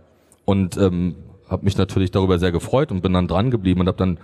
[0.44, 1.16] Und ähm,
[1.48, 4.18] habe mich natürlich darüber sehr gefreut und bin dann dran geblieben und habe dann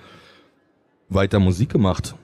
[1.08, 2.14] weiter Musik gemacht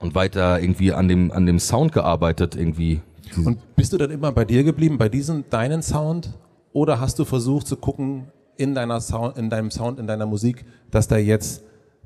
[0.00, 3.00] und weiter irgendwie an dem, an dem Sound gearbeitet irgendwie.
[3.36, 6.30] Und bist du dann immer bei dir geblieben, bei diesem deinen Sound?
[6.72, 10.64] Oder hast du versucht zu gucken in deiner Sound, in deinem Sound, in deiner Musik,
[10.90, 11.62] dass da jetzt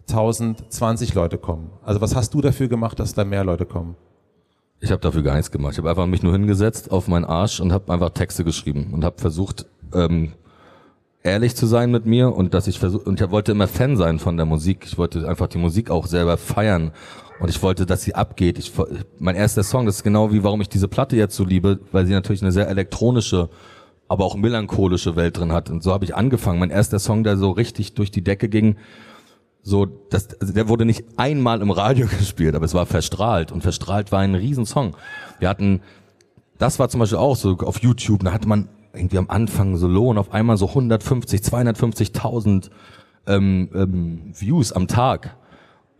[0.09, 1.71] 1020 Leute kommen?
[1.83, 3.97] Also was hast du dafür gemacht, dass da mehr Leute kommen?
[4.81, 5.73] Ich habe dafür gar nichts gemacht.
[5.73, 9.05] Ich habe einfach mich nur hingesetzt auf meinen Arsch und habe einfach Texte geschrieben und
[9.05, 10.33] habe versucht, ähm,
[11.23, 14.19] ehrlich zu sein mit mir und dass ich versuche und ich wollte immer Fan sein
[14.19, 14.85] von der Musik.
[14.85, 16.93] Ich wollte einfach die Musik auch selber feiern
[17.41, 18.59] und ich wollte, dass sie abgeht.
[18.59, 18.73] Ich,
[19.19, 22.07] mein erster Song, das ist genau wie, warum ich diese Platte jetzt so liebe, weil
[22.07, 23.49] sie natürlich eine sehr elektronische,
[24.09, 25.71] aber auch melancholische Welt drin hat.
[25.71, 26.61] Und so habe ich angefangen.
[26.61, 28.77] Mein erster Song, der so richtig durch die Decke ging,
[29.63, 33.51] so, das, also der wurde nicht einmal im Radio gespielt, aber es war verstrahlt.
[33.51, 34.97] Und verstrahlt war ein Riesensong.
[35.41, 35.81] Wir hatten,
[36.59, 39.89] das war zum Beispiel auch so auf YouTube, da hatte man irgendwie am Anfang so
[39.89, 42.71] Lohn auf einmal so 150, 250.000
[43.27, 45.37] ähm, ähm, Views am Tag.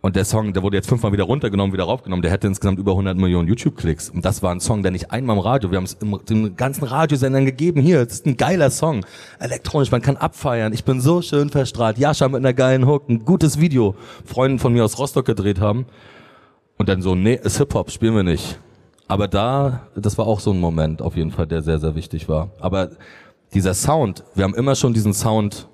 [0.05, 2.91] Und der Song, der wurde jetzt fünfmal wieder runtergenommen, wieder raufgenommen, der hätte insgesamt über
[2.91, 4.11] 100 Millionen YouTube-Klicks.
[4.11, 6.55] Und das war ein Song, der nicht einmal im Radio, wir haben es im, im
[6.55, 9.03] ganzen Radiosendern gegeben, hier, das ist ein geiler Song.
[9.39, 11.97] Elektronisch, man kann abfeiern, ich bin so schön verstrahlt.
[11.97, 15.87] Jascha mit einer geilen Hook, ein gutes Video, Freunde von mir aus Rostock gedreht haben.
[16.77, 18.59] Und dann so, nee, ist Hip-Hop, spielen wir nicht.
[19.07, 22.29] Aber da, das war auch so ein Moment auf jeden Fall, der sehr, sehr wichtig
[22.29, 22.51] war.
[22.59, 22.91] Aber
[23.55, 25.67] dieser Sound, wir haben immer schon diesen Sound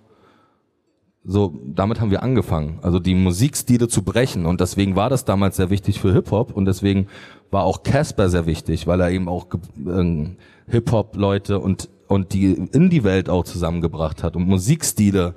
[1.23, 2.79] so, damit haben wir angefangen.
[2.81, 4.45] Also die Musikstile zu brechen.
[4.45, 6.51] Und deswegen war das damals sehr wichtig für Hip-Hop.
[6.51, 7.07] Und deswegen
[7.51, 9.47] war auch Casper sehr wichtig, weil er eben auch
[9.85, 10.29] äh,
[10.67, 15.35] Hip-Hop-Leute und, und die Indie-Welt auch zusammengebracht hat, um Musikstile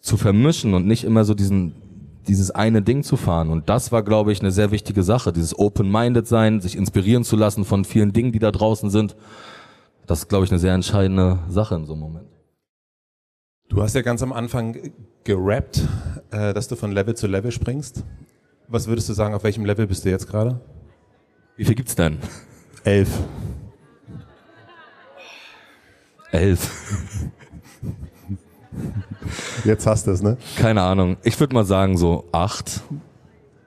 [0.00, 1.76] zu vermischen und nicht immer so diesen
[2.26, 3.50] dieses eine Ding zu fahren.
[3.50, 5.32] Und das war, glaube ich, eine sehr wichtige Sache.
[5.32, 9.14] Dieses Open-Minded sein, sich inspirieren zu lassen von vielen Dingen, die da draußen sind.
[10.06, 12.33] Das ist, glaube ich, eine sehr entscheidende Sache in so einem Moment.
[13.68, 14.92] Du hast ja ganz am Anfang
[15.24, 15.82] gerappt,
[16.30, 18.04] äh, dass du von Level zu Level springst.
[18.68, 20.60] Was würdest du sagen, auf welchem Level bist du jetzt gerade?
[21.56, 22.18] Wie viel gibt's denn?
[22.84, 23.08] Elf.
[26.30, 26.70] Elf.
[29.64, 30.36] Jetzt hast du es, ne?
[30.56, 31.16] Keine Ahnung.
[31.22, 32.82] Ich würde mal sagen so acht.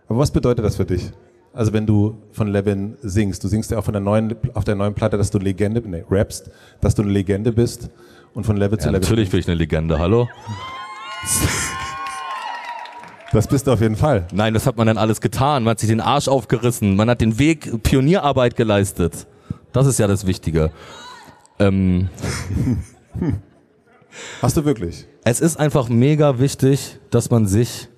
[0.08, 1.12] Aber was bedeutet das für dich?
[1.54, 4.76] Also wenn du von Levin singst, du singst ja auch von der neuen, auf der
[4.76, 7.90] neuen Platte, dass du Legende, nee, rappst, dass du eine Legende bist
[8.38, 9.02] und von Level Ja, zu Level.
[9.02, 10.30] natürlich bin ich eine Legende, hallo?
[13.32, 14.28] Das bist du auf jeden Fall.
[14.32, 15.64] Nein, das hat man dann alles getan.
[15.64, 16.96] Man hat sich den Arsch aufgerissen.
[16.96, 19.26] Man hat den Weg, Pionierarbeit geleistet.
[19.74, 20.72] Das ist ja das Wichtige.
[21.60, 22.10] Ähm,
[24.42, 25.08] Hast du wirklich?
[25.24, 27.90] es ist einfach mega wichtig, dass man sich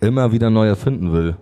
[0.00, 1.36] immer wieder neu erfinden will.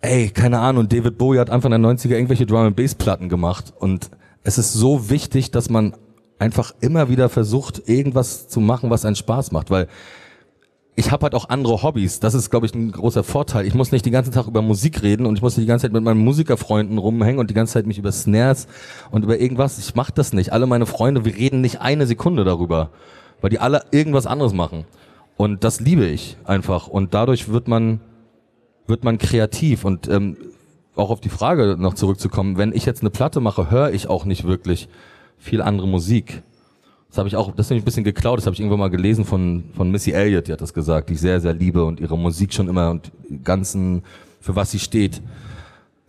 [0.00, 3.72] Ey, keine Ahnung, David Bowie hat Anfang der 90er irgendwelche Drum and Bass Platten gemacht
[3.78, 4.10] und
[4.42, 5.94] es ist so wichtig, dass man
[6.38, 9.88] einfach immer wieder versucht, irgendwas zu machen, was einen Spaß macht, weil
[10.94, 12.18] ich habe halt auch andere Hobbys.
[12.18, 13.66] Das ist, glaube ich, ein großer Vorteil.
[13.66, 15.84] Ich muss nicht den ganzen Tag über Musik reden und ich muss nicht die ganze
[15.84, 18.66] Zeit mit meinen Musikerfreunden rumhängen und die ganze Zeit mich über Snares
[19.12, 19.78] und über irgendwas.
[19.78, 20.52] Ich mache das nicht.
[20.52, 22.90] Alle meine Freunde, wir reden nicht eine Sekunde darüber,
[23.40, 24.86] weil die alle irgendwas anderes machen.
[25.36, 26.88] Und das liebe ich einfach.
[26.88, 28.00] Und dadurch wird man
[28.88, 30.36] wird man kreativ und ähm,
[30.96, 34.24] auch auf die Frage noch zurückzukommen, wenn ich jetzt eine Platte mache, höre ich auch
[34.24, 34.88] nicht wirklich
[35.38, 36.42] viel andere Musik.
[37.08, 38.90] Das habe ich auch, das habe ich ein bisschen geklaut, das habe ich irgendwann mal
[38.90, 42.00] gelesen von, von Missy Elliott, die hat das gesagt, die ich sehr, sehr liebe und
[42.00, 43.10] ihre Musik schon immer und
[43.44, 44.02] ganzen,
[44.40, 45.22] für was sie steht,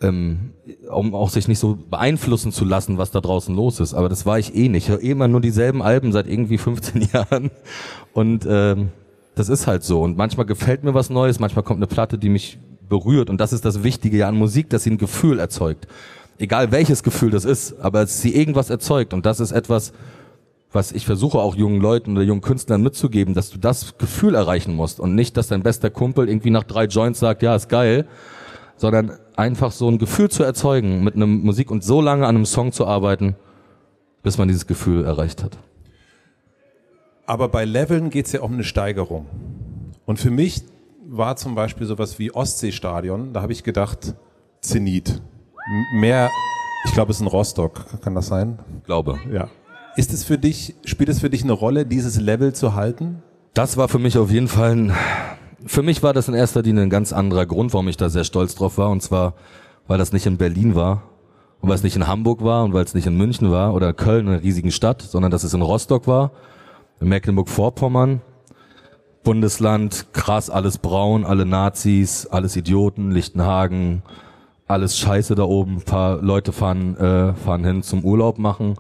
[0.02, 0.52] ähm,
[0.92, 3.94] um auch sich nicht so beeinflussen zu lassen, was da draußen los ist.
[3.94, 4.86] Aber das war ich eh nicht.
[4.86, 7.50] Ich höre eh immer nur dieselben Alben seit irgendwie 15 Jahren
[8.14, 8.90] und ähm,
[9.36, 10.02] das ist halt so.
[10.02, 13.30] Und manchmal gefällt mir was Neues, manchmal kommt eine Platte, die mich berührt.
[13.30, 15.88] Und das ist das Wichtige an Musik, dass sie ein Gefühl erzeugt.
[16.40, 19.14] Egal welches Gefühl das ist, aber dass sie irgendwas erzeugt.
[19.14, 19.92] Und das ist etwas,
[20.72, 24.74] was ich versuche auch jungen Leuten oder jungen Künstlern mitzugeben, dass du das Gefühl erreichen
[24.74, 28.08] musst und nicht, dass dein bester Kumpel irgendwie nach drei Joints sagt, ja, ist geil,
[28.78, 32.46] sondern einfach so ein Gefühl zu erzeugen mit einem Musik und so lange an einem
[32.46, 33.36] Song zu arbeiten,
[34.24, 35.58] bis man dieses Gefühl erreicht hat.
[37.26, 39.26] Aber bei Leveln geht es ja um eine Steigerung.
[40.06, 40.64] Und für mich
[41.06, 44.16] war zum Beispiel sowas wie Ostseestadion, da habe ich gedacht,
[44.62, 45.22] Zenit.
[45.94, 46.30] Mehr,
[46.86, 48.60] ich glaube, es ist ein Rostock, kann das sein?
[48.86, 49.20] Glaube.
[49.32, 49.50] Ja.
[49.96, 53.22] Ist es für dich, spielt es für dich eine Rolle, dieses Level zu halten?
[53.54, 54.94] Das war für mich auf jeden Fall ein,
[55.66, 58.24] für mich war das in erster Linie ein ganz anderer Grund, warum ich da sehr
[58.24, 58.90] stolz drauf war.
[58.90, 59.34] Und zwar,
[59.88, 61.04] weil das nicht in Berlin war
[61.62, 63.94] und weil es nicht in Hamburg war und weil es nicht in München war oder
[63.94, 66.32] Köln, einer riesigen Stadt, sondern dass es in Rostock war,
[67.02, 68.22] in Mecklenburg-Vorpommern,
[69.24, 74.04] Bundesland, krass, alles braun, alle Nazis, alles Idioten, Lichtenhagen,
[74.70, 75.78] alles scheiße da oben.
[75.78, 78.76] Ein paar Leute fahren, äh, fahren hin zum Urlaub machen,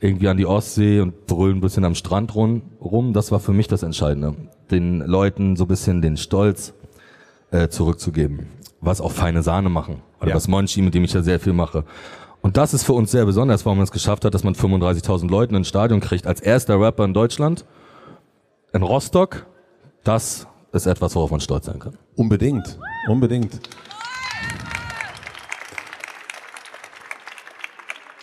[0.00, 2.62] irgendwie an die Ostsee und brüllen ein bisschen am Strand rum.
[2.80, 3.12] rum.
[3.12, 4.34] Das war für mich das Entscheidende.
[4.70, 6.72] Den Leuten so ein bisschen den Stolz
[7.50, 8.46] äh, zurückzugeben.
[8.80, 10.02] Was auch feine Sahne machen.
[10.20, 10.34] Oder Ja.
[10.36, 11.84] was Monchi, mit dem ich ja sehr viel mache.
[12.42, 15.28] Und das ist für uns sehr besonders, warum man es geschafft hat, dass man 35.000
[15.30, 16.26] Leuten ins Stadion kriegt.
[16.26, 17.64] Als erster Rapper in Deutschland.
[18.72, 19.46] In Rostock.
[20.04, 21.96] Das ist etwas, worauf man stolz sein kann.
[22.16, 23.60] Unbedingt, unbedingt.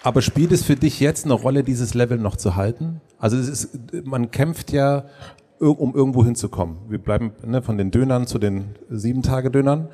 [0.03, 3.01] Aber spielt es für dich jetzt eine Rolle, dieses Level noch zu halten?
[3.19, 5.05] Also es ist, man kämpft ja,
[5.59, 6.77] ir- um irgendwo hinzukommen.
[6.89, 9.89] Wir bleiben ne, von den Dönern zu den Sieben-Tage-Dönern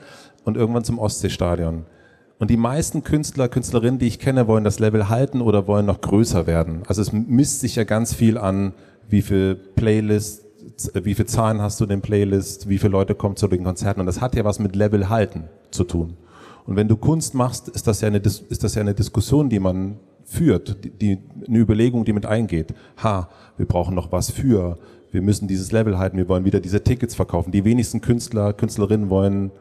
[0.45, 1.85] und irgendwann zum Ostseestadion.
[2.39, 5.99] Und die meisten Künstler, Künstlerinnen, die ich kenne, wollen das Level halten oder wollen noch
[6.01, 6.83] größer werden.
[6.87, 8.73] Also es misst sich ja ganz viel an,
[9.09, 13.15] wie viel Playlists, äh, wie viel Zahlen hast du in den Playlists, wie viele Leute
[13.15, 13.99] kommen zu den Konzerten.
[13.99, 16.15] Und das hat ja was mit Level halten zu tun.
[16.67, 19.59] Und wenn du Kunst machst, ist das ja eine, ist das ja eine Diskussion, die
[19.59, 22.73] man führt, die, die, eine Überlegung, die mit eingeht.
[23.01, 24.77] Ha, wir brauchen noch was für,
[25.11, 27.51] wir müssen dieses Level halten, wir wollen wieder diese Tickets verkaufen.
[27.51, 29.51] Die wenigsten Künstler, Künstlerinnen wollen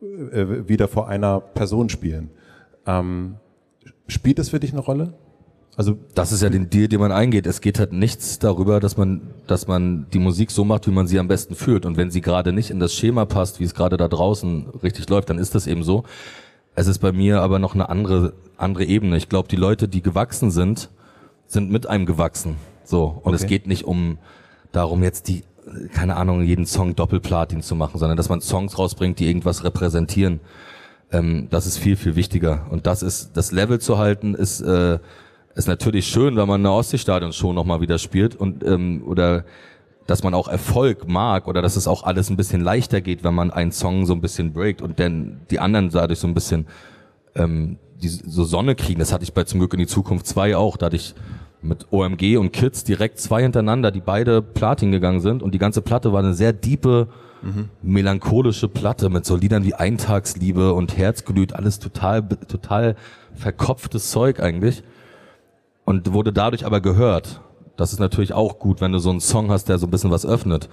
[0.00, 2.30] äh, wieder vor einer Person spielen.
[2.86, 3.34] Ähm,
[4.06, 5.14] spielt das für dich eine Rolle?
[5.76, 7.46] Also Das ist ja den Deal, den man eingeht.
[7.46, 11.06] Es geht halt nichts darüber, dass man, dass man die Musik so macht, wie man
[11.06, 11.86] sie am besten fühlt.
[11.86, 15.08] Und wenn sie gerade nicht in das Schema passt, wie es gerade da draußen richtig
[15.08, 16.04] läuft, dann ist das eben so.
[16.74, 19.16] Es ist bei mir aber noch eine andere, andere Ebene.
[19.16, 20.90] Ich glaube, die Leute, die gewachsen sind,
[21.46, 22.56] sind mit einem gewachsen.
[22.84, 23.20] So.
[23.22, 23.48] Und es Okay.
[23.58, 24.18] geht nicht um
[24.72, 25.44] darum, jetzt die,
[25.94, 30.40] keine Ahnung, jeden Song Doppelplatin zu machen, sondern dass man Songs rausbringt, die irgendwas repräsentieren.
[31.10, 32.66] Ähm, das ist viel, viel wichtiger.
[32.70, 34.98] Und das ist, das Level zu halten, ist, äh,
[35.54, 39.44] ist natürlich schön, wenn man eine Ostseestadion-Show nochmal wieder spielt und ähm, oder
[40.06, 43.34] dass man auch Erfolg mag oder dass es auch alles ein bisschen leichter geht, wenn
[43.34, 46.66] man einen Song so ein bisschen breakt und dann die anderen dadurch so ein bisschen
[47.34, 48.98] ähm, die so Sonne kriegen.
[48.98, 50.76] Das hatte ich bei Zum Glück in die Zukunft 2 auch.
[50.76, 51.14] Da hatte ich
[51.62, 55.82] mit OMG und Kids direkt zwei hintereinander, die beide Platin gegangen sind und die ganze
[55.82, 57.08] Platte war eine sehr diepe,
[57.42, 57.68] mhm.
[57.82, 62.96] melancholische Platte mit so Liedern wie Eintagsliebe und Herzglüht, alles total, total
[63.34, 64.82] verkopftes Zeug eigentlich
[65.84, 67.40] und wurde dadurch aber gehört.
[67.76, 70.10] Das ist natürlich auch gut, wenn du so einen Song hast, der so ein bisschen
[70.10, 70.68] was öffnet.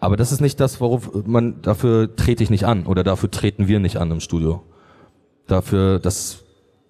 [0.00, 3.68] Aber das ist nicht das, worauf man, dafür trete ich nicht an oder dafür treten
[3.68, 4.62] wir nicht an im Studio.
[5.46, 6.44] Dafür, dass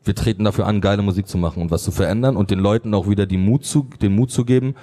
[0.04, 2.94] wir treten dafür an, geile Musik zu machen und was zu verändern und den Leuten
[2.94, 4.74] auch wieder die Mut zu, den Mut zu geben,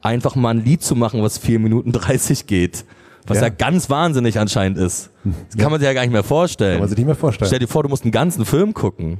[0.00, 2.84] einfach mal ein Lied zu machen, was vier Minuten dreißig geht.
[3.26, 3.44] Was ja.
[3.44, 5.10] ja ganz wahnsinnig anscheinend ist.
[5.24, 5.62] Das ja.
[5.62, 6.74] kann man sich ja gar nicht mehr vorstellen.
[6.74, 7.48] Kann man sich nicht mehr vorstellen.
[7.48, 9.18] Stell dir vor, du musst einen ganzen Film gucken.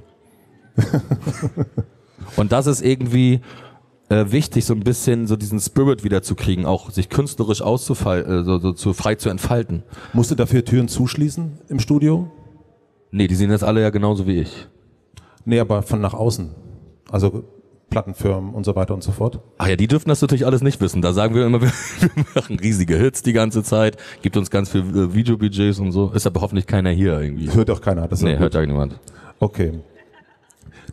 [2.41, 3.41] und das ist irgendwie
[4.11, 8.41] äh, wichtig, so ein bisschen so diesen Spirit wieder zu kriegen, auch sich künstlerisch auszufallen,
[8.41, 9.85] äh, so, so zu frei zu entfalten.
[10.13, 12.31] Musst du dafür Türen zuschließen im Studio?
[13.13, 14.69] Nee, die sehen jetzt alle ja genauso wie ich.
[15.45, 16.51] Nee, aber von nach außen.
[17.11, 17.45] Also
[17.89, 19.41] Plattenfirmen und so weiter und so fort.
[19.59, 21.03] Ach ja, die dürfen das natürlich alles nicht wissen.
[21.03, 21.71] Da sagen wir immer, wir
[22.35, 26.11] machen riesige Hits die ganze Zeit, gibt uns ganz viel äh, Videobudgets und so.
[26.11, 27.53] Ist aber hoffentlich keiner hier irgendwie.
[27.53, 28.07] Hört auch keiner.
[28.09, 28.99] Das nee, hört ja niemand.
[29.41, 29.81] Okay.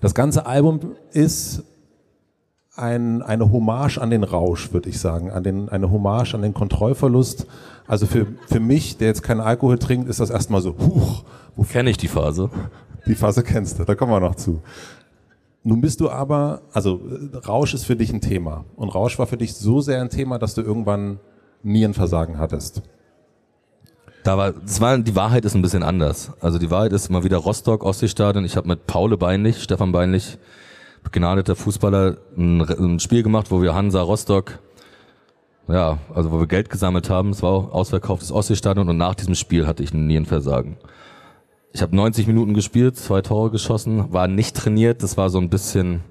[0.02, 1.64] Das ganze Album ist
[2.76, 6.54] ein, eine Hommage an den Rausch, würde ich sagen, an den, eine Hommage an den
[6.54, 7.48] Kontrollverlust.
[7.88, 11.24] Also für, für mich, der jetzt keinen Alkohol trinkt, ist das erstmal so, huch.
[11.56, 12.52] Wo kenne ich die Phase?
[13.08, 14.62] Die Phase kennst du, da kommen wir noch zu.
[15.64, 17.02] Nun bist du aber, also
[17.48, 18.66] Rausch ist für dich ein Thema.
[18.76, 21.20] Und Rausch war für dich so sehr ein Thema, dass du irgendwann
[21.64, 22.84] Nierenversagen hattest.
[24.28, 26.34] Da war, das war, die Wahrheit ist ein bisschen anders.
[26.42, 28.44] Also die Wahrheit ist immer wieder Rostock, Ostseestadion.
[28.44, 30.38] Ich habe mit Paul Beinlich, Stefan Beinlich,
[31.02, 34.60] begnadeter Fußballer, ein, ein, Spiel gemacht, wo wir Hansa Rostock,
[35.70, 37.30] ja, also wo wir Geld gesammelt haben.
[37.30, 40.76] Es war auch ausverkauftes Ostseestadion und nach diesem Spiel hatte ich ein Nierenversagen.
[41.72, 45.04] Ich habe 90 Minuten gespielt, zwei Tore geschossen, war nicht trainiert.
[45.04, 46.02] Das war so ein bisschen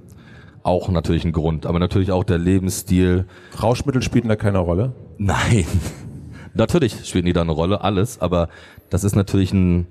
[0.62, 3.26] auch natürlich ein Grund, aber natürlich auch der Lebensstil.
[3.62, 4.94] Rauschmittel spielen da keine Rolle?
[5.18, 5.66] Nein.
[6.56, 8.48] Natürlich spielen die da eine Rolle, alles, aber
[8.90, 9.86] das ist natürlich ein,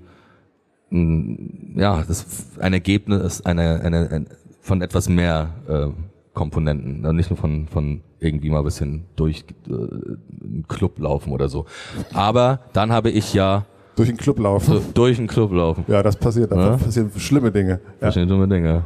[0.90, 2.26] ein ja, das
[2.58, 4.26] ein Ergebnis eine, eine, eine
[4.60, 5.86] von etwas mehr äh,
[6.34, 11.48] Komponenten, nicht nur von von irgendwie mal ein bisschen durch äh, einen Club laufen oder
[11.48, 11.66] so.
[12.12, 13.64] Aber dann habe ich ja
[13.96, 14.74] durch den Club laufen.
[14.74, 15.84] So, durch den Club laufen.
[15.88, 16.52] Ja, das passiert.
[16.52, 16.76] Da ja?
[16.76, 17.80] passieren schlimme Dinge.
[18.00, 18.12] Ja.
[18.12, 18.84] Schlimme Dinge.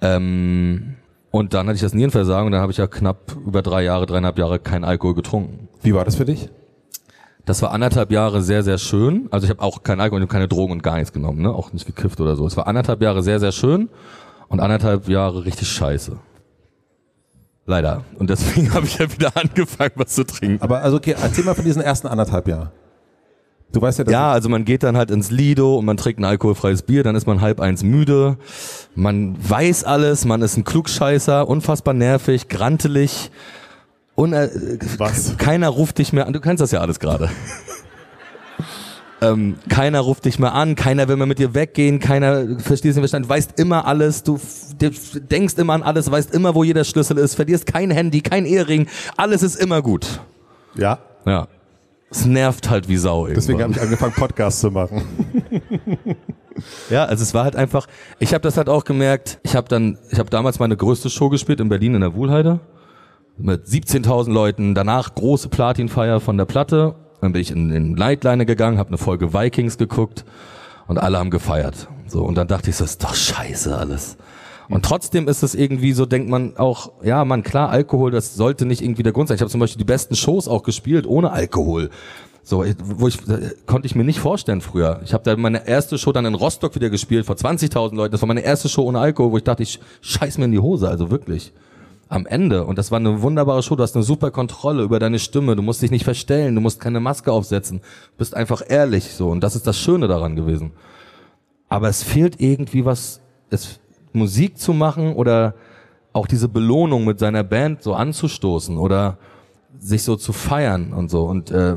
[0.00, 0.94] Ähm,
[1.30, 4.06] und dann hatte ich das Nierenversagen und dann habe ich ja knapp über drei Jahre,
[4.06, 5.68] dreieinhalb Jahre kein Alkohol getrunken.
[5.82, 6.48] Wie war das für dich?
[7.46, 9.28] Das war anderthalb Jahre sehr, sehr schön.
[9.30, 11.50] Also ich habe auch kein Alkohol und keine Drogen und gar nichts genommen, ne?
[11.50, 12.44] Auch nicht gekifft oder so.
[12.44, 13.88] Es war anderthalb Jahre sehr, sehr schön
[14.48, 16.18] und anderthalb Jahre richtig scheiße.
[17.64, 18.02] Leider.
[18.18, 20.60] Und deswegen habe ich ja wieder angefangen, was zu trinken.
[20.60, 22.70] Aber also okay, erzähl mal von diesen ersten anderthalb Jahren.
[23.72, 26.18] Du weißt ja, dass ja, also man geht dann halt ins Lido und man trinkt
[26.18, 28.38] ein alkoholfreies Bier, dann ist man halb eins müde.
[28.96, 33.30] Man weiß alles, man ist ein Klugscheißer, unfassbar nervig, grantelig.
[34.16, 34.50] Und äh,
[34.98, 35.36] Was?
[35.38, 36.32] keiner ruft dich mehr an.
[36.32, 37.30] Du kennst das ja alles gerade.
[39.20, 43.02] ähm, keiner ruft dich mehr an, keiner will mehr mit dir weggehen, keiner versteht den
[43.02, 44.40] Verstand, weißt immer alles, du
[44.78, 48.88] denkst immer an alles, weißt immer, wo jeder Schlüssel ist, verlierst kein Handy, kein Ehering,
[49.16, 50.20] alles ist immer gut.
[50.74, 50.98] Ja.
[51.26, 51.46] Ja.
[52.10, 53.26] Es nervt halt wie Sau.
[53.26, 53.34] Irgendwann.
[53.34, 55.02] Deswegen habe ich angefangen, Podcasts zu machen.
[56.90, 57.86] ja, also es war halt einfach,
[58.18, 61.28] ich habe das halt auch gemerkt, ich habe dann, ich habe damals meine größte Show
[61.28, 62.60] gespielt in Berlin in der Wuhlheide
[63.38, 68.46] mit 17.000 Leuten, danach große Platinfeier von der Platte, dann bin ich in den Lightline
[68.46, 70.24] gegangen, habe eine Folge Vikings geguckt
[70.86, 71.88] und alle haben gefeiert.
[72.06, 74.16] So und dann dachte ich, so ist doch scheiße alles.
[74.68, 78.66] Und trotzdem ist es irgendwie so, denkt man auch, ja, man, klar, Alkohol, das sollte
[78.66, 79.36] nicht irgendwie der Grund sein.
[79.36, 81.90] Ich habe zum Beispiel die besten Shows auch gespielt ohne Alkohol.
[82.42, 83.18] So, wo ich
[83.66, 85.00] konnte ich mir nicht vorstellen früher.
[85.04, 88.12] Ich habe da meine erste Show dann in Rostock wieder gespielt vor 20.000 Leuten.
[88.12, 90.60] Das war meine erste Show ohne Alkohol, wo ich dachte, ich scheiß mir in die
[90.60, 91.52] Hose, also wirklich.
[92.08, 93.74] Am Ende und das war eine wunderbare Show.
[93.74, 95.56] Du hast eine super Kontrolle über deine Stimme.
[95.56, 96.54] Du musst dich nicht verstellen.
[96.54, 97.78] Du musst keine Maske aufsetzen.
[97.78, 100.72] Du bist einfach ehrlich so und das ist das Schöne daran gewesen.
[101.68, 103.20] Aber es fehlt irgendwie was.
[103.50, 103.80] Es
[104.16, 105.54] Musik zu machen oder
[106.12, 109.18] auch diese Belohnung mit seiner Band so anzustoßen oder
[109.78, 111.24] sich so zu feiern und so.
[111.24, 111.76] Und äh,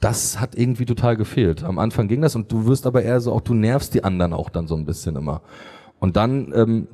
[0.00, 1.62] das hat irgendwie total gefehlt.
[1.62, 4.32] Am Anfang ging das und du wirst aber eher so auch, du nervst die anderen
[4.32, 5.40] auch dann so ein bisschen immer.
[6.00, 6.88] Und dann ähm,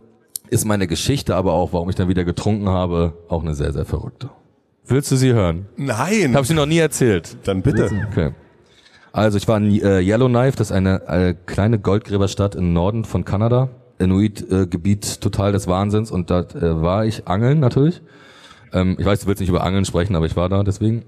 [0.51, 3.85] ist meine Geschichte aber auch, warum ich dann wieder getrunken habe, auch eine sehr, sehr
[3.85, 4.31] verrückte.
[4.87, 5.67] Willst du sie hören?
[5.77, 6.35] Nein.
[6.35, 7.37] Habe ich sie noch nie erzählt.
[7.45, 7.89] Dann bitte.
[8.11, 8.33] Okay.
[9.13, 13.25] Also ich war in äh, Yellowknife, das ist eine äh, kleine Goldgräberstadt im Norden von
[13.25, 13.69] Kanada.
[13.99, 18.03] Inuit-Gebiet total des Wahnsinns und da äh, war ich angeln natürlich.
[18.73, 21.05] Ähm, ich weiß, du willst nicht über Angeln sprechen, aber ich war da deswegen.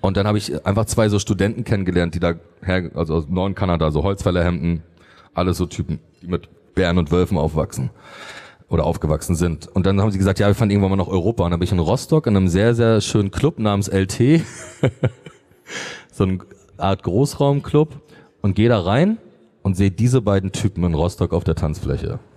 [0.00, 3.54] Und dann habe ich einfach zwei so Studenten kennengelernt, die da her, also aus Neuen
[3.54, 4.82] Kanada, so Holzfällerhemden,
[5.34, 7.90] alles so Typen, die mit Bären und Wölfen aufwachsen
[8.72, 9.68] oder aufgewachsen sind.
[9.68, 11.44] Und dann haben sie gesagt, ja, wir fahren irgendwann mal nach Europa.
[11.44, 14.40] Und dann bin ich in Rostock in einem sehr, sehr schönen Club namens LT.
[16.12, 16.38] so eine
[16.78, 18.00] Art Großraumclub
[18.40, 19.18] und gehe da rein
[19.62, 22.18] und sehe diese beiden Typen in Rostock auf der Tanzfläche.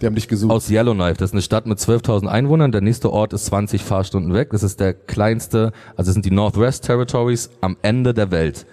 [0.00, 0.52] Die haben dich gesucht.
[0.52, 1.14] Aus Yellowknife.
[1.14, 2.72] Das ist eine Stadt mit 12.000 Einwohnern.
[2.72, 4.50] Der nächste Ort ist 20 Fahrstunden weg.
[4.50, 8.66] Das ist der kleinste, also das sind die Northwest Territories am Ende der Welt.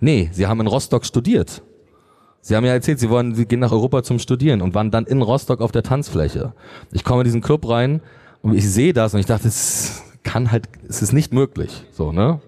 [0.00, 1.62] Nee, sie haben in Rostock studiert.
[2.40, 5.04] Sie haben ja erzählt, sie wollen, sie gehen nach Europa zum Studieren und waren dann
[5.04, 6.52] in Rostock auf der Tanzfläche.
[6.92, 8.00] Ich komme in diesen Club rein
[8.42, 11.84] und ich sehe das und ich dachte, es kann halt, es ist nicht möglich.
[11.92, 12.40] So, ne?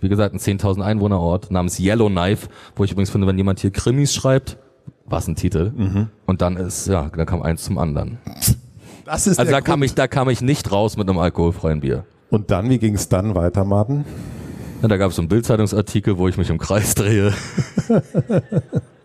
[0.00, 4.14] Wie gesagt, ein 10.000 Einwohnerort namens Yellowknife, wo ich übrigens finde, wenn jemand hier Krimis
[4.14, 4.58] schreibt,
[5.06, 5.72] was ein Titel.
[6.26, 8.18] Und dann ist, ja, dann kam eins zum anderen.
[9.04, 9.84] das ist Also da kam Grund.
[9.84, 12.04] ich, da kam ich nicht raus mit einem alkoholfreien Bier.
[12.30, 14.04] Und dann, wie ging es dann weiter, Martin?
[14.82, 17.32] Ja, da gab es so einen Bildzeitungsartikel, wo ich mich im Kreis drehe.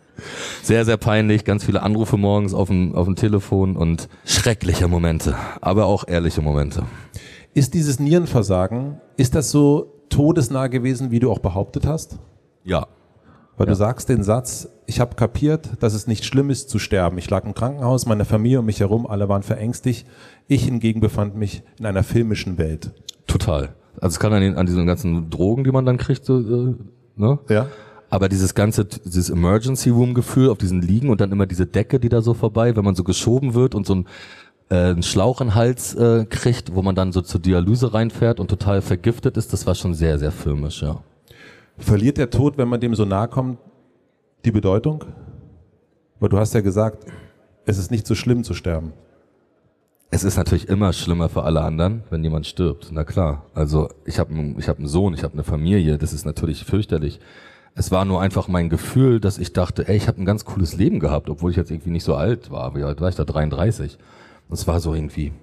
[0.64, 5.36] sehr, sehr peinlich, ganz viele Anrufe morgens auf dem, auf dem Telefon und schreckliche Momente,
[5.62, 6.84] aber auch ehrliche Momente.
[7.54, 12.18] Ist dieses Nierenversagen, ist das so todesnah gewesen, wie du auch behauptet hast?
[12.64, 12.88] Ja.
[13.58, 13.72] Weil Ja.
[13.72, 17.18] du sagst den Satz, ich habe kapiert, dass es nicht schlimm ist zu sterben.
[17.18, 20.06] Ich lag im Krankenhaus, meine Familie um mich herum, alle waren verängstigt.
[20.48, 22.92] Ich hingegen befand mich in einer filmischen Welt.
[23.28, 23.74] Total.
[24.02, 26.76] Also es kann an, den, an diesen ganzen Drogen, die man dann kriegt, so, äh,
[27.16, 27.40] ne?
[27.48, 27.68] Ja.
[28.16, 32.00] Aber dieses ganze, dieses Emergency Room Gefühl auf diesen Liegen und dann immer diese Decke,
[32.00, 34.08] die da so vorbei, wenn man so geschoben wird und so ein,
[34.70, 38.40] äh, einen Schlauch in den Hals äh, kriegt, wo man dann so zur Dialyse reinfährt
[38.40, 41.04] und total vergiftet ist, das war schon sehr, sehr filmisch, ja.
[41.78, 43.60] Verliert der Tod, wenn man dem so nahe kommt,
[44.46, 45.04] die Bedeutung?
[46.22, 47.06] Weil du hast ja gesagt,
[47.66, 48.94] es ist nicht so schlimm zu sterben.
[50.10, 52.92] Es ist natürlich immer schlimmer für alle anderen, wenn jemand stirbt.
[52.94, 53.48] Na klar.
[53.54, 55.98] Also ich habe ich hab einen Sohn, ich habe eine Familie.
[55.98, 57.20] Das ist natürlich fürchterlich.
[57.78, 60.78] Es war nur einfach mein Gefühl, dass ich dachte, ey, ich habe ein ganz cooles
[60.78, 62.74] Leben gehabt, obwohl ich jetzt irgendwie nicht so alt war.
[62.74, 63.26] Wie alt war ich da?
[63.26, 63.98] 33.
[64.48, 65.34] Und es war so irgendwie,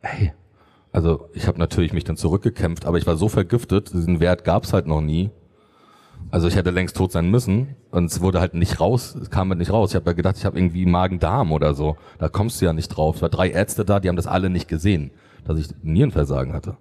[0.00, 0.32] ey.
[0.90, 4.72] Also ich habe natürlich mich dann zurückgekämpft, aber ich war so vergiftet, diesen Wert gab's
[4.72, 5.30] halt noch nie.
[6.30, 9.50] Also ich hätte längst tot sein müssen und es wurde halt nicht raus, es kam
[9.50, 9.90] halt nicht raus.
[9.90, 11.96] Ich habe ja gedacht, ich habe irgendwie Magen-Darm oder so.
[12.18, 13.16] Da kommst du ja nicht drauf.
[13.16, 15.10] Es war drei Ärzte da, die haben das alle nicht gesehen,
[15.44, 16.78] dass ich Nierenversagen hatte.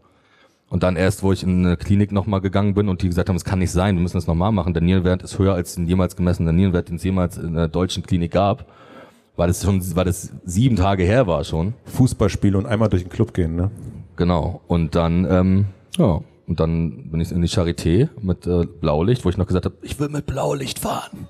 [0.70, 3.36] Und dann erst, wo ich in eine Klinik nochmal gegangen bin und die gesagt haben,
[3.36, 4.74] es kann nicht sein, wir müssen das nochmal machen.
[4.74, 8.04] Der Nierenwert ist höher als den jemals gemessenen Nierenwert, den es jemals in der deutschen
[8.04, 8.66] Klinik gab,
[9.36, 11.74] weil das schon, weil das sieben Tage her war schon.
[11.86, 13.72] Fußballspiele und einmal durch den Club gehen, ne?
[14.16, 14.62] Genau.
[14.68, 15.66] Und dann, ähm,
[15.98, 19.66] ja, und dann bin ich in die Charité mit äh, Blaulicht, wo ich noch gesagt
[19.66, 21.28] habe, ich will mit Blaulicht fahren.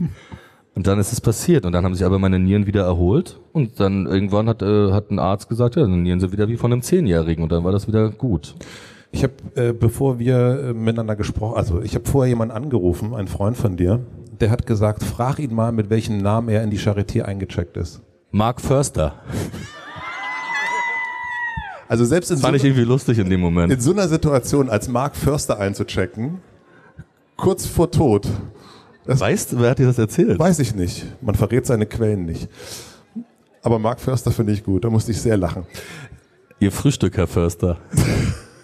[0.76, 3.80] und dann ist es passiert und dann haben sich aber meine Nieren wieder erholt und
[3.80, 6.70] dann irgendwann hat, äh, hat ein Arzt gesagt, ja, die Nieren sind wieder wie von
[6.72, 8.54] einem Zehnjährigen und dann war das wieder gut.
[9.10, 13.26] Ich habe, äh, bevor wir äh, miteinander gesprochen, also ich habe vorher jemanden angerufen, einen
[13.26, 14.00] Freund von dir,
[14.38, 18.02] der hat gesagt, frag ihn mal, mit welchem Namen er in die Charité eingecheckt ist.
[18.30, 19.14] Mark Förster.
[21.88, 23.72] Also selbst in, Das so, fand ich irgendwie lustig in dem Moment.
[23.72, 26.38] in so einer Situation als Mark Förster einzuchecken,
[27.36, 28.28] kurz vor Tod,
[29.06, 30.38] Weißt du, wer hat dir das erzählt?
[30.38, 31.06] weiß ich nicht.
[31.22, 32.48] Man verrät seine Quellen nicht.
[33.62, 35.64] Aber Mark Förster finde ich gut, da musste ich sehr lachen.
[36.58, 37.78] Ihr Frühstück, Herr Förster.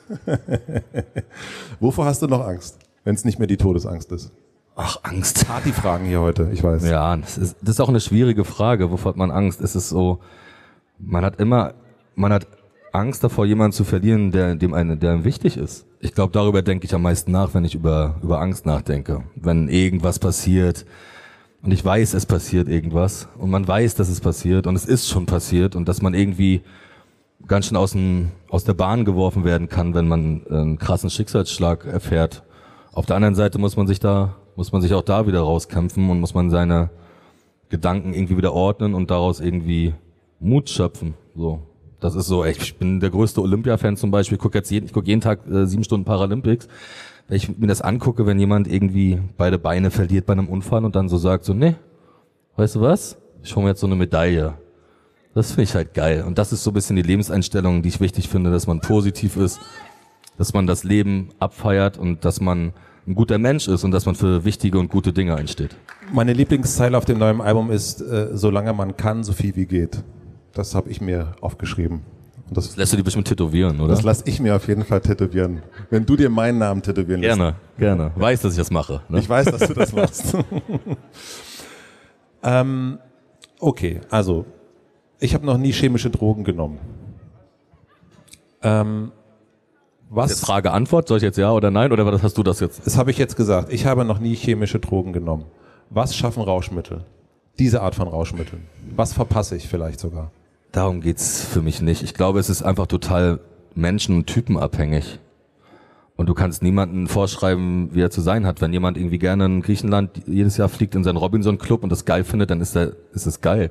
[1.81, 4.33] Wovor hast du noch Angst, wenn es nicht mehr die Todesangst ist?
[4.77, 5.47] Ach, Angst.
[5.49, 6.89] Partyfragen hier heute, ich weiß.
[6.89, 8.91] Ja, das ist, das ist auch eine schwierige Frage.
[8.91, 9.61] Wovor hat man Angst?
[9.61, 10.21] Es ist so,
[10.99, 11.75] man hat immer,
[12.15, 12.47] man hat
[12.93, 15.87] Angst davor, jemanden zu verlieren, der dem eine, der einem wichtig ist.
[16.01, 19.25] Ich glaube, darüber denke ich am meisten nach, wenn ich über über Angst nachdenke.
[19.35, 20.85] Wenn irgendwas passiert
[21.63, 25.09] und ich weiß, es passiert irgendwas und man weiß, dass es passiert und es ist
[25.09, 26.63] schon passiert und dass man irgendwie
[27.47, 31.87] ganz schön aus, dem, aus der Bahn geworfen werden kann, wenn man einen krassen Schicksalsschlag
[31.87, 32.43] erfährt.
[32.93, 36.11] Auf der anderen Seite muss man sich da, muss man sich auch da wieder rauskämpfen
[36.11, 36.91] und muss man seine
[37.69, 39.95] Gedanken irgendwie wieder ordnen und daraus irgendwie
[40.41, 41.15] Mut schöpfen.
[41.35, 41.61] So,
[42.03, 42.45] das ist so.
[42.45, 44.37] Ich bin der größte Olympia-Fan zum Beispiel.
[44.37, 46.67] Ich gucke jetzt jeden, ich guck jeden Tag äh, sieben Stunden Paralympics.
[47.29, 50.97] Wenn ich mir das angucke, wenn jemand irgendwie beide Beine verliert bei einem Unfall und
[50.97, 51.77] dann so sagt so, nee,
[52.57, 53.17] weißt du was?
[53.44, 54.55] Ich hole mir jetzt so eine Medaille.
[55.35, 56.25] Das finde ich halt geil.
[56.27, 59.37] Und das ist so ein bisschen die Lebenseinstellung, die ich wichtig finde, dass man positiv
[59.37, 59.61] ist,
[60.37, 62.73] dass man das Leben abfeiert und dass man
[63.07, 65.77] ein guter Mensch ist und dass man für wichtige und gute Dinge einsteht.
[66.13, 70.03] Meine Lieblingszeile auf dem neuen Album ist, äh, solange man kann, so viel wie geht.
[70.55, 72.03] Das habe ich mir aufgeschrieben.
[72.48, 73.94] Und das, Lässt du die bestimmt tätowieren, oder?
[73.94, 75.63] das lasse ich mir auf jeden Fall tätowieren.
[75.88, 77.37] Wenn du dir meinen Namen tätowieren lässt.
[77.37, 78.13] Gerne, gerne.
[78.15, 79.00] Weiß, dass ich das mache.
[79.09, 79.21] Ne?
[79.21, 80.37] Ich weiß, dass du das machst.
[82.42, 82.98] ähm,
[83.59, 84.44] okay, also
[85.19, 86.79] ich habe noch nie chemische Drogen genommen.
[88.63, 89.13] Ähm,
[90.11, 90.40] was?
[90.40, 92.87] Frage Antwort, soll ich jetzt ja oder nein oder was hast du das jetzt?
[92.87, 93.73] Das habe ich jetzt gesagt.
[93.73, 95.46] Ich habe noch nie chemische Drogen genommen.
[95.88, 97.05] Was schaffen Rauschmittel?
[97.59, 98.67] Diese Art von Rauschmitteln.
[98.94, 100.31] Was verpasse ich vielleicht sogar?
[100.73, 102.02] Darum geht's für mich nicht.
[102.02, 103.40] Ich glaube, es ist einfach total
[103.75, 105.20] menschen- und typenabhängig.
[106.16, 108.62] Und du kannst niemanden vorschreiben, wie er zu sein hat.
[108.62, 112.25] Wenn jemand irgendwie gerne in Griechenland jedes Jahr fliegt in seinen Robinson-Club und das geil
[112.25, 113.70] findet, dann ist, er, ist es geil.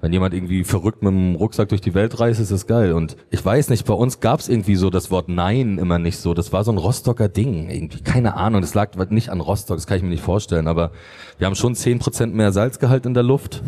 [0.00, 2.92] Wenn jemand irgendwie verrückt mit dem Rucksack durch die Welt reist, ist das geil.
[2.92, 6.32] Und ich weiß nicht, bei uns gab's irgendwie so das Wort Nein immer nicht so.
[6.32, 7.68] Das war so ein Rostocker Ding.
[7.68, 8.62] Irgendwie, keine Ahnung.
[8.62, 10.68] Das lag nicht an Rostock, das kann ich mir nicht vorstellen.
[10.68, 10.92] Aber
[11.38, 13.62] wir haben schon zehn Prozent mehr Salzgehalt in der Luft.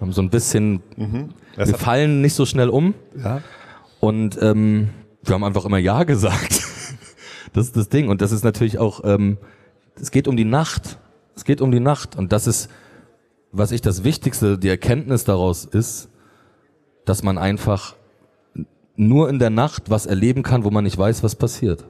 [0.00, 1.30] Haben so ein bisschen, mhm.
[1.56, 2.94] wir fallen nicht so schnell um.
[3.22, 3.40] Ja.
[3.98, 4.90] Und ähm,
[5.24, 6.62] wir haben einfach immer Ja gesagt.
[7.52, 8.08] das ist das Ding.
[8.08, 9.36] Und das ist natürlich auch, ähm,
[10.00, 10.98] es geht um die Nacht.
[11.34, 12.16] Es geht um die Nacht.
[12.16, 12.68] Und das ist
[13.52, 16.08] was ich das Wichtigste, die Erkenntnis daraus ist,
[17.04, 17.94] dass man einfach
[18.96, 21.84] nur in der Nacht was erleben kann, wo man nicht weiß, was passiert.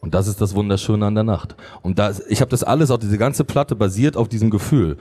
[0.00, 1.56] Und das ist das Wunderschöne an der Nacht.
[1.82, 4.98] Und da, ich habe das alles, auch diese ganze Platte basiert auf diesem Gefühl.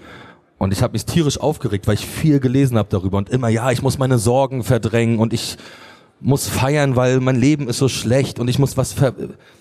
[0.57, 3.71] Und ich habe mich tierisch aufgeregt, weil ich viel gelesen habe darüber und immer, ja,
[3.71, 5.57] ich muss meine Sorgen verdrängen und ich
[6.21, 9.13] muss feiern, weil mein Leben ist so schlecht und ich muss was ver...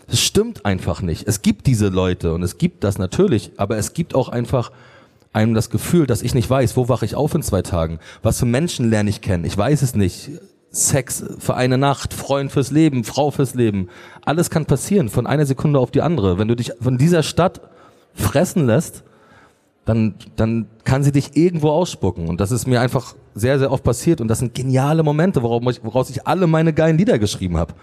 [0.07, 1.27] Es stimmt einfach nicht.
[1.27, 4.71] Es gibt diese Leute und es gibt das natürlich, aber es gibt auch einfach
[5.33, 7.99] einem das Gefühl, dass ich nicht weiß, wo wache ich auf in zwei Tagen?
[8.23, 9.45] Was für Menschen lerne ich kennen?
[9.45, 10.31] Ich weiß es nicht.
[10.71, 13.89] Sex für eine Nacht, Freund fürs Leben, Frau fürs Leben.
[14.25, 16.39] Alles kann passieren von einer Sekunde auf die andere.
[16.39, 17.61] Wenn du dich von dieser Stadt
[18.15, 19.05] fressen lässt,
[19.85, 22.29] dann, dann kann sie dich irgendwo ausspucken.
[22.29, 24.21] Und das ist mir einfach sehr, sehr oft passiert.
[24.21, 27.75] Und das sind geniale Momente, woraus ich, alle meine geilen Lieder geschrieben habe.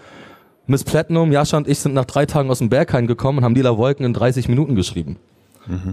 [0.66, 3.54] Miss Platinum, Jascha und ich sind nach drei Tagen aus dem Berghain gekommen und haben
[3.54, 5.16] Lila Wolken in 30 Minuten geschrieben.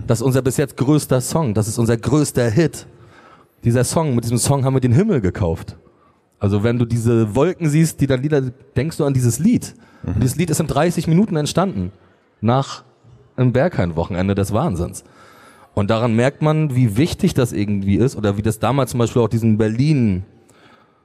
[0.07, 1.53] Das ist unser bis jetzt größter Song.
[1.53, 2.87] Das ist unser größter Hit.
[3.63, 5.77] Dieser Song, mit diesem Song haben wir den Himmel gekauft.
[6.39, 9.73] Also wenn du diese Wolken siehst, die dann Lieder, denkst du an dieses Lied.
[10.03, 10.19] Mhm.
[10.19, 11.91] Dieses Lied ist in 30 Minuten entstanden.
[12.41, 12.83] Nach
[13.35, 15.03] einem Berghain-Wochenende des Wahnsinns.
[15.73, 19.21] Und daran merkt man, wie wichtig das irgendwie ist oder wie das damals zum Beispiel
[19.21, 20.23] auch diesen Berlin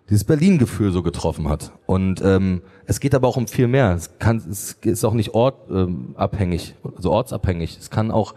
[0.08, 1.72] dieses Berlin-Gefühl so getroffen hat.
[1.86, 3.94] Und ähm, es geht aber auch um viel mehr.
[3.94, 7.78] Es, kann, es ist auch nicht ortabhängig, ähm, also ortsabhängig.
[7.78, 8.34] Es kann auch,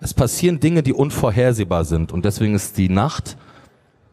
[0.00, 2.12] es passieren Dinge, die unvorhersehbar sind.
[2.12, 3.36] Und deswegen ist die Nacht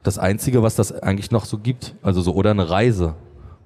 [0.04, 1.96] das Einzige, was das eigentlich noch so gibt.
[2.02, 3.16] Also so, oder eine Reise,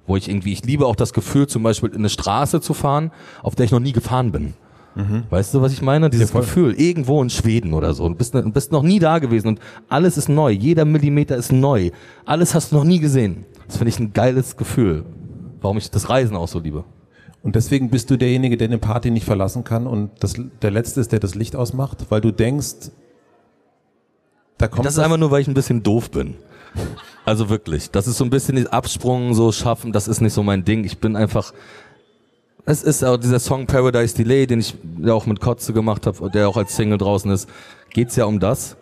[0.06, 3.12] wo ich irgendwie, ich liebe auch das Gefühl, zum Beispiel in eine Straße zu fahren,
[3.42, 4.54] auf der ich noch nie gefahren bin.
[4.94, 5.24] Mhm.
[5.30, 6.10] Weißt du, was ich meine?
[6.10, 8.08] Dieses ja, Gefühl, irgendwo in Schweden oder so.
[8.08, 10.50] Du bist, bist noch nie da gewesen und alles ist neu.
[10.50, 11.90] Jeder Millimeter ist neu.
[12.24, 13.44] Alles hast du noch nie gesehen.
[13.66, 15.04] Das finde ich ein geiles Gefühl.
[15.60, 16.84] Warum ich das Reisen auch so liebe.
[17.42, 21.00] Und deswegen bist du derjenige, der eine Party nicht verlassen kann und das, der Letzte
[21.00, 22.90] ist, der das Licht ausmacht, weil du denkst,
[24.58, 26.34] da kommt Das ist einfach nur, weil ich ein bisschen doof bin.
[27.24, 27.90] Also wirklich.
[27.90, 30.84] Das ist so ein bisschen die Absprung so schaffen, das ist nicht so mein Ding.
[30.84, 31.52] Ich bin einfach,
[32.68, 36.30] es ist auch dieser Song Paradise Delay, den ich ja auch mit Kotze gemacht habe,
[36.30, 37.48] der auch als Single draußen ist,
[37.90, 38.76] geht's ja um das.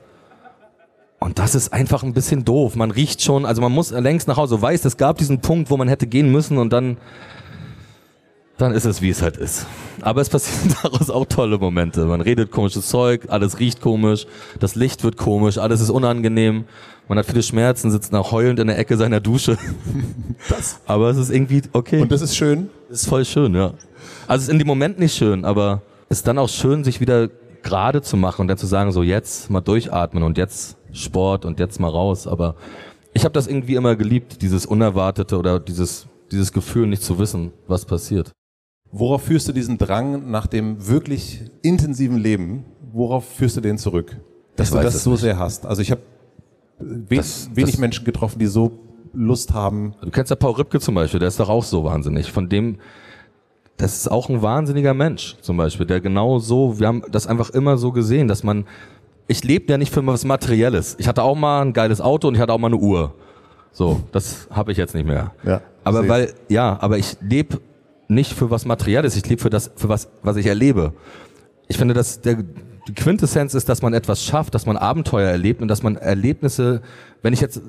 [1.20, 2.74] Und das ist einfach ein bisschen doof.
[2.74, 5.76] Man riecht schon, also man muss längst nach Hause, weiß, es gab diesen Punkt, wo
[5.76, 6.97] man hätte gehen müssen und dann,
[8.59, 9.66] dann ist es, wie es halt ist.
[10.01, 12.07] Aber es passieren daraus auch tolle Momente.
[12.07, 14.26] Man redet komisches Zeug, alles riecht komisch,
[14.59, 16.64] das Licht wird komisch, alles ist unangenehm.
[17.07, 19.57] Man hat viele Schmerzen, sitzt nach heulend in der Ecke seiner Dusche.
[20.51, 20.80] Das.
[20.87, 22.01] Aber es ist irgendwie okay.
[22.03, 22.68] Und das ist schön?
[22.89, 23.72] Das ist voll schön, ja.
[24.28, 27.01] Also es ist in dem Moment nicht schön, aber es ist dann auch schön, sich
[27.01, 27.28] wieder
[27.62, 31.59] gerade zu machen und dann zu sagen, so jetzt mal durchatmen und jetzt Sport und
[31.59, 32.26] jetzt mal raus.
[32.26, 32.55] Aber
[33.12, 37.53] ich habe das irgendwie immer geliebt, dieses Unerwartete oder dieses, dieses Gefühl, nicht zu wissen,
[37.66, 38.30] was passiert.
[38.93, 42.64] Worauf führst du diesen Drang nach dem wirklich intensiven Leben?
[42.93, 44.16] Worauf führst du den zurück?
[44.55, 45.20] Dass ich du das so nicht.
[45.20, 45.66] sehr hast.
[45.66, 46.03] Also ich habe
[46.78, 48.78] we das, wenig das, Menschen getroffen, die so
[49.17, 49.95] Lust haben.
[50.03, 52.31] Du kennst ja Paul Ripke zum Beispiel, der ist doch auch so wahnsinnig.
[52.31, 52.79] Von dem,
[53.77, 57.51] das ist auch ein wahnsinniger Mensch zum Beispiel, der genau so, wir haben das einfach
[57.51, 58.67] immer so gesehen, dass man,
[59.27, 60.97] ich lebe ja nicht für was Materielles.
[60.99, 63.14] Ich hatte auch mal ein geiles Auto und ich hatte auch mal eine Uhr.
[63.73, 65.33] So, das habe ich jetzt nicht mehr.
[65.45, 67.61] Ja, aber weil, ja, aber ich lebe
[68.09, 70.93] nicht für was Materielles, ich lebe für das, für was, was ich erlebe.
[71.69, 72.39] Ich finde, dass der,
[72.89, 76.82] die Quintessenz ist, dass man etwas schafft, dass man Abenteuer erlebt und dass man Erlebnisse,
[77.22, 77.61] wenn ich jetzt äh,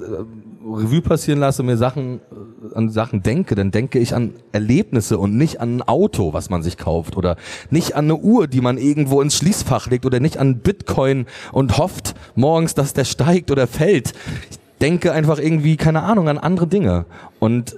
[0.64, 5.36] Revue passieren lasse, mir Sachen äh, an Sachen denke, dann denke ich an Erlebnisse und
[5.36, 7.36] nicht an ein Auto, was man sich kauft oder
[7.72, 11.78] nicht an eine Uhr, die man irgendwo ins Schließfach legt oder nicht an Bitcoin und
[11.78, 14.14] hofft morgens, dass der steigt oder fällt.
[14.52, 17.06] Ich denke einfach irgendwie keine Ahnung an andere Dinge
[17.40, 17.76] und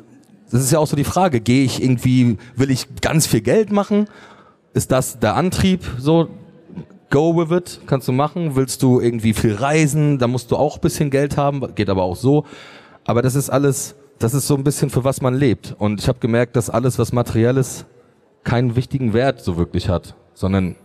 [0.52, 3.72] das ist ja auch so die Frage, gehe ich irgendwie, will ich ganz viel Geld
[3.72, 4.08] machen?
[4.74, 6.28] Ist das der Antrieb so?
[7.10, 8.56] Go with it, kannst du machen.
[8.56, 12.16] Willst du irgendwie viel reisen, da musst du auch bisschen Geld haben, geht aber auch
[12.16, 12.46] so.
[13.06, 15.76] Aber das ist alles das ist so ein bisschen für was man lebt.
[15.80, 17.86] Und ich habe gemerkt, dass alles, was materiell ist,
[18.44, 20.76] keinen wichtigen Wert so wirklich hat, sondern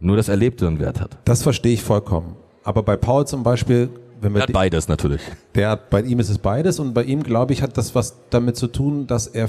[0.00, 1.18] nur das Erlebte einen Wert hat.
[1.24, 2.36] Das verstehe ich vollkommen.
[2.62, 5.20] Aber bei Paul zum Beispiel, wenn wir Er hat beides natürlich.
[5.54, 8.16] Der hat, bei ihm ist es beides und bei ihm, glaube ich, hat das was
[8.30, 9.48] damit zu tun, dass er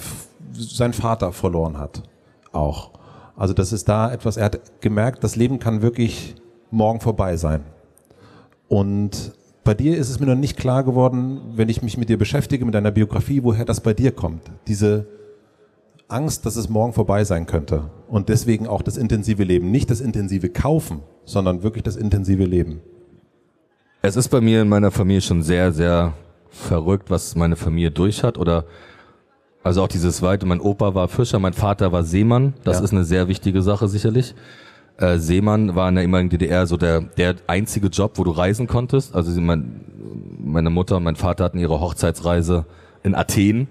[0.54, 2.02] seinen Vater verloren hat.
[2.52, 2.92] Auch.
[3.36, 6.36] Also das ist da etwas, er hat gemerkt, das Leben kann wirklich
[6.72, 7.64] morgen vorbei sein.
[8.68, 9.34] Und
[9.64, 12.66] bei dir ist es mir noch nicht klar geworden, wenn ich mich mit dir beschäftige,
[12.66, 14.44] mit deiner Biografie, woher das bei dir kommt.
[14.68, 15.08] Diese
[16.08, 17.90] Angst, dass es morgen vorbei sein könnte.
[18.08, 19.72] Und deswegen auch das intensive Leben.
[19.72, 22.82] Nicht das intensive Kaufen, sondern wirklich das intensive Leben.
[24.02, 26.14] Es ist bei mir in meiner Familie schon sehr, sehr
[26.50, 28.66] verrückt, was meine Familie durch hat oder
[29.66, 32.84] also auch dieses weite, mein Opa war Fischer, mein Vater war Seemann, das Ja.
[32.86, 34.36] ist eine sehr wichtige Sache sicherlich.
[34.98, 38.68] Äh, Seemann war in der ehemaligen DDR so der, der einzige Job, wo du reisen
[38.68, 39.14] konntest.
[39.16, 39.82] Also sie- mein,
[40.40, 42.66] meine Mutter und mein Vater hatten ihre Hochzeitsreise
[43.04, 43.68] in Athen.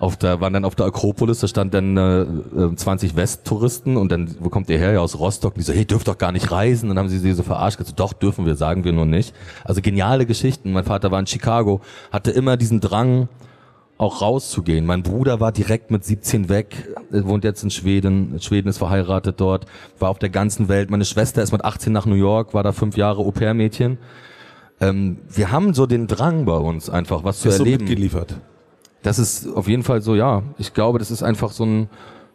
[0.00, 4.10] Auf der, waren dann auf der Akropolis, da stand dann äh, äh, 20 Westtouristen und
[4.10, 4.92] dann, wo kommt ihr her?
[4.92, 5.54] Ja, aus Rostock.
[5.54, 6.88] Die so, hey, dürft doch gar nicht reisen.
[6.88, 9.32] Dann haben sie sie so verarscht, gesagt, doch, dürfen wir, sagen wir nur nicht.
[9.64, 10.72] Also geniale Geschichten.
[10.72, 11.80] Mein Vater war in Chicago,
[12.10, 13.28] hatte immer diesen Drang,
[13.96, 14.86] auch rauszugehen.
[14.86, 19.40] Mein Bruder war direkt mit 17 weg, er wohnt jetzt in Schweden, Schweden ist verheiratet
[19.40, 19.66] dort,
[19.98, 20.90] war auf der ganzen Welt.
[20.90, 23.98] Meine Schwester ist mit 18 nach New York, war da fünf Jahre Au-pair-Mädchen.
[24.80, 27.84] Ähm, wir haben so den Drang bei uns einfach, was zu Ist so erleben.
[27.84, 28.36] mitgeliefert.
[29.02, 30.42] Das ist auf jeden Fall so, ja.
[30.58, 31.88] Ich glaube, das ist einfach so ein,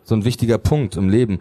[0.04, 1.40] so ein wichtiger Punkt im Leben.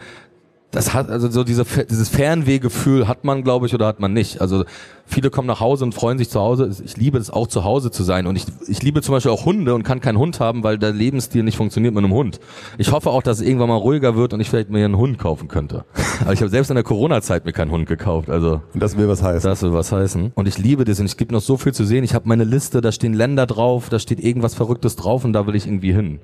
[0.70, 4.42] Das hat, also so diese, dieses Fernwehgefühl hat man, glaube ich, oder hat man nicht.
[4.42, 4.64] Also
[5.06, 6.70] viele kommen nach Hause und freuen sich zu Hause.
[6.84, 8.26] Ich liebe es auch zu Hause zu sein.
[8.26, 10.92] Und ich, ich liebe zum Beispiel auch Hunde und kann keinen Hund haben, weil der
[10.92, 12.38] Lebensstil nicht funktioniert mit einem Hund.
[12.76, 15.18] Ich hoffe auch, dass es irgendwann mal ruhiger wird und ich vielleicht mir einen Hund
[15.18, 15.86] kaufen könnte.
[16.20, 18.28] Aber ich habe selbst in der Corona-Zeit mir keinen Hund gekauft.
[18.28, 19.48] Also Und das will was heißen.
[19.48, 20.32] das will was heißen.
[20.34, 22.04] Und ich liebe das und es gibt noch so viel zu sehen.
[22.04, 25.46] Ich habe meine Liste, da stehen Länder drauf, da steht irgendwas Verrücktes drauf und da
[25.46, 26.20] will ich irgendwie hin.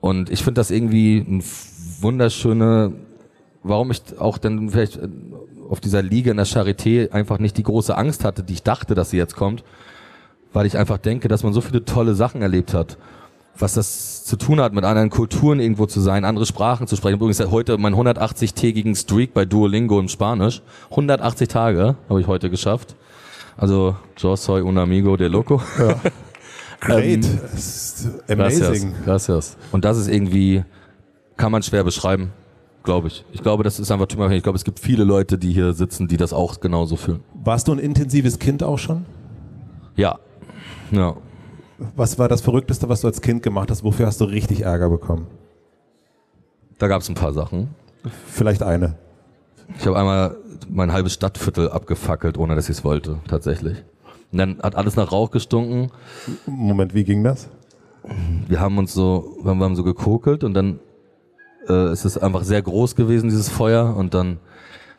[0.00, 1.42] Und ich finde das irgendwie ein
[2.00, 2.92] wunderschöne,
[3.62, 5.08] warum ich auch dann vielleicht äh,
[5.68, 8.94] auf dieser Liege in der Charité einfach nicht die große Angst hatte, die ich dachte,
[8.94, 9.64] dass sie jetzt kommt,
[10.52, 12.96] weil ich einfach denke, dass man so viele tolle Sachen erlebt hat.
[13.60, 17.16] Was das zu tun hat, mit anderen Kulturen irgendwo zu sein, andere Sprachen zu sprechen.
[17.16, 20.62] Übrigens heute mein 180-tägigen Streak bei Duolingo im Spanisch.
[20.90, 22.94] 180 Tage habe ich heute geschafft.
[23.56, 25.60] Also, yo soy un amigo de loco.
[26.80, 27.24] Great.
[27.24, 28.94] Ähm, amazing.
[29.04, 29.56] Gracias, gracias.
[29.72, 30.64] Und das ist irgendwie,
[31.36, 32.32] kann man schwer beschreiben,
[32.82, 33.24] glaube ich.
[33.32, 34.38] Ich glaube, das ist einfach typabhängig.
[34.38, 37.20] Ich glaube, es gibt viele Leute, die hier sitzen, die das auch genauso fühlen.
[37.34, 39.04] Warst du ein intensives Kind auch schon?
[39.96, 40.18] Ja.
[40.90, 41.16] Ja.
[41.96, 43.84] Was war das Verrückteste, was du als Kind gemacht hast?
[43.84, 45.26] Wofür hast du richtig Ärger bekommen?
[46.78, 47.68] Da gab es ein paar Sachen.
[48.26, 48.96] Vielleicht eine.
[49.78, 50.36] Ich habe einmal
[50.68, 53.84] mein halbes Stadtviertel abgefackelt, ohne dass ich es wollte, tatsächlich.
[54.32, 55.90] Und dann hat alles nach Rauch gestunken.
[56.46, 57.48] Moment, wie ging das?
[58.46, 60.80] Wir haben uns so, wir haben so gekokelt und dann
[61.68, 63.96] äh, ist es einfach sehr groß gewesen, dieses Feuer.
[63.96, 64.38] Und dann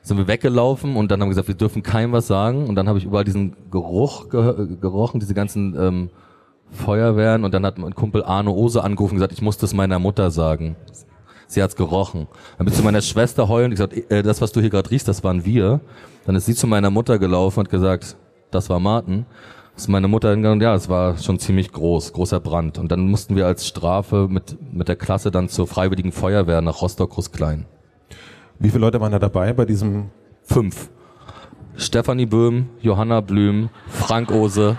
[0.01, 2.67] sind wir weggelaufen und dann haben wir gesagt, wir dürfen keinem was sagen.
[2.67, 6.09] Und dann habe ich überall diesen Geruch ge gerochen, diese ganzen ähm,
[6.71, 7.43] Feuerwehren.
[7.43, 10.31] Und dann hat mein Kumpel Arno Ose angerufen und gesagt, ich muss das meiner Mutter
[10.31, 10.75] sagen.
[11.47, 12.27] Sie hat's gerochen.
[12.57, 14.89] Dann bin ich zu meiner Schwester heulen und gesagt, äh, das, was du hier gerade
[14.91, 15.81] riechst, das waren wir.
[16.25, 18.15] Dann ist sie zu meiner Mutter gelaufen und gesagt,
[18.51, 19.25] das war Martin.
[19.79, 22.77] Ist meine Mutter hingegangen, ja, es war schon ziemlich groß, großer Brand.
[22.79, 26.81] Und dann mussten wir als Strafe mit, mit der Klasse dann zur Freiwilligen Feuerwehr nach
[26.81, 27.65] Rostock-Groß-Klein.
[28.59, 30.09] Wie viele Leute waren da dabei bei diesem?
[30.43, 30.89] Fünf.
[31.77, 34.77] Stefanie Böhm, Johanna Blüm, Frank Ose,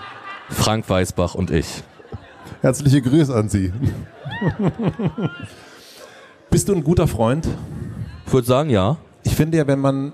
[0.50, 1.82] Frank Weißbach und ich.
[2.60, 3.72] Herzliche Grüße an Sie.
[6.50, 7.48] Bist du ein guter Freund?
[8.26, 8.98] Ich würde sagen, ja.
[9.22, 10.12] Ich finde ja, wenn man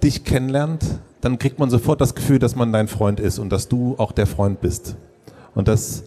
[0.00, 0.84] dich kennenlernt,
[1.20, 4.12] dann kriegt man sofort das Gefühl, dass man dein Freund ist und dass du auch
[4.12, 4.96] der Freund bist.
[5.54, 6.04] Und das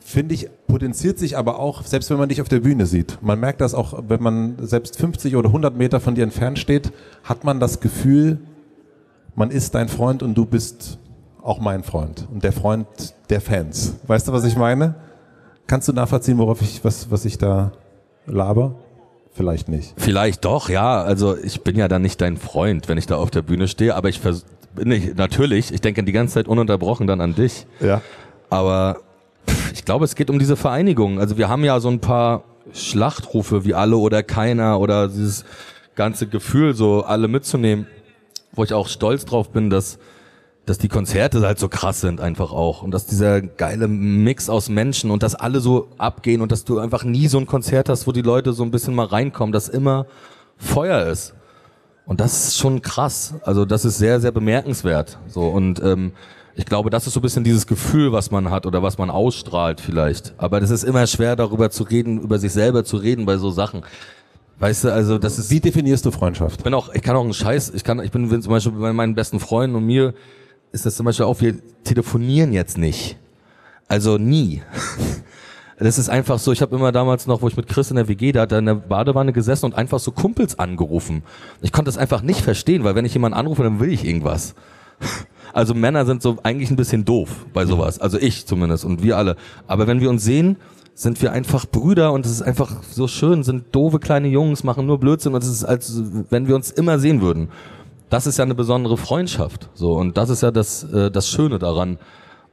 [0.00, 3.18] finde ich potenziert sich aber auch, selbst wenn man dich auf der Bühne sieht.
[3.20, 6.92] Man merkt das auch, wenn man selbst 50 oder 100 Meter von dir entfernt steht,
[7.24, 8.38] hat man das Gefühl,
[9.34, 10.98] man ist dein Freund und du bist
[11.42, 12.86] auch mein Freund und der Freund
[13.28, 13.96] der Fans.
[14.06, 14.94] Weißt du, was ich meine?
[15.66, 17.72] Kannst du nachvollziehen, worauf ich, was, was ich da
[18.26, 18.76] laber?
[19.34, 19.94] Vielleicht nicht.
[19.96, 21.02] Vielleicht doch, ja.
[21.02, 23.94] Also ich bin ja dann nicht dein Freund, wenn ich da auf der Bühne stehe,
[23.94, 24.44] aber ich vers
[24.74, 27.66] bin ich, natürlich, ich denke die ganze Zeit ununterbrochen dann an dich.
[27.80, 28.00] Ja.
[28.50, 28.98] Aber
[29.72, 31.18] ich glaube, es geht um diese Vereinigung.
[31.18, 35.44] Also wir haben ja so ein paar Schlachtrufe wie alle oder keiner oder dieses
[35.94, 37.86] ganze Gefühl, so alle mitzunehmen,
[38.52, 39.98] wo ich auch stolz drauf bin, dass
[40.64, 44.68] dass die Konzerte halt so krass sind einfach auch und dass dieser geile Mix aus
[44.68, 48.06] Menschen und dass alle so abgehen und dass du einfach nie so ein Konzert hast,
[48.06, 50.06] wo die Leute so ein bisschen mal reinkommen, dass immer
[50.56, 51.34] Feuer ist.
[52.06, 53.34] Und das ist schon krass.
[53.42, 55.18] Also das ist sehr, sehr bemerkenswert.
[55.28, 56.12] So und ähm,
[56.54, 59.08] Ich glaube, das ist so ein bisschen dieses Gefühl, was man hat oder was man
[59.08, 60.34] ausstrahlt vielleicht.
[60.36, 63.50] Aber das ist immer schwer, darüber zu reden, über sich selber zu reden bei so
[63.50, 63.82] Sachen.
[64.58, 65.50] Weißt du, also das ist.
[65.50, 66.58] Wie definierst du Freundschaft?
[66.58, 68.92] Ich bin auch, ich kann auch einen Scheiß, ich kann, ich bin zum Beispiel bei
[68.92, 70.12] meinen besten Freunden und mir
[70.72, 73.16] ist das zum Beispiel auch, wir telefonieren jetzt nicht.
[73.88, 74.62] Also nie.
[75.82, 78.06] Das ist einfach so, ich habe immer damals noch, wo ich mit Chris in der
[78.06, 81.22] WG, da er in der Badewanne gesessen und einfach so Kumpels angerufen.
[81.60, 84.54] Ich konnte das einfach nicht verstehen, weil wenn ich jemanden anrufe, dann will ich irgendwas.
[85.54, 87.98] Also Männer sind so eigentlich ein bisschen doof bei sowas.
[87.98, 89.36] Also ich zumindest und wir alle.
[89.66, 90.56] Aber wenn wir uns sehen,
[90.94, 94.86] sind wir einfach Brüder und es ist einfach so schön, sind doofe kleine Jungs, machen
[94.86, 97.50] nur Blödsinn und es ist als wenn wir uns immer sehen würden.
[98.08, 99.68] Das ist ja eine besondere Freundschaft.
[99.74, 101.98] So und das ist ja das äh, das Schöne daran.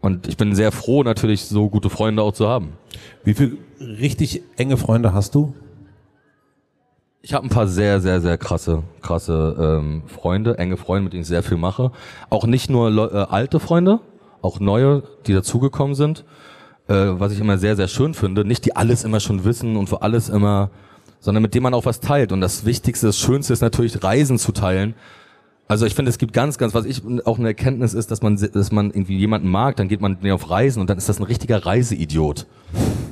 [0.02, 2.74] Und ich bin sehr froh, natürlich so gute Freunde auch zu haben.
[3.24, 5.54] Wie viele richtig enge Freunde hast du?
[7.22, 11.24] Ich habe ein paar sehr, sehr, sehr krasse, krasse ähm, Freunde, enge Freunde, mit denen
[11.24, 11.92] ich sehr viel mache.
[12.30, 14.00] Auch nicht nur äh, alte Freunde,
[14.42, 16.24] auch neue, die dazugekommen sind.
[16.90, 18.44] Äh, was ich immer sehr, sehr schön finde.
[18.44, 20.72] Nicht die alles immer schon wissen und für alles immer,
[21.20, 22.32] sondern mit denen man auch was teilt.
[22.32, 24.96] Und das Wichtigste, das Schönste ist natürlich Reisen zu teilen.
[25.70, 28.38] Also ich finde, es gibt ganz, ganz, was ich auch eine Erkenntnis ist, dass man,
[28.38, 31.24] dass man irgendwie jemanden mag, dann geht man auf Reisen und dann ist das ein
[31.24, 32.48] richtiger Reiseidiot.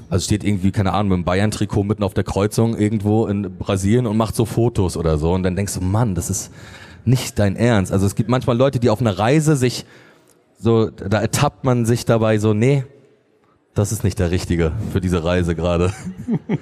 [0.10, 4.08] Also steht irgendwie, keine Ahnung, mit einem Bayern-Trikot mitten auf der Kreuzung irgendwo in Brasilien
[4.08, 6.52] und macht so Fotos oder so und dann denkst du, Mann, das ist
[7.06, 7.92] nicht dein Ernst.
[7.92, 9.86] Also es gibt manchmal Leute, die auf einer Reise sich
[10.58, 12.86] so, da ertappt man sich dabei so, nee,
[13.76, 15.94] das ist nicht der Richtige für diese Reise gerade.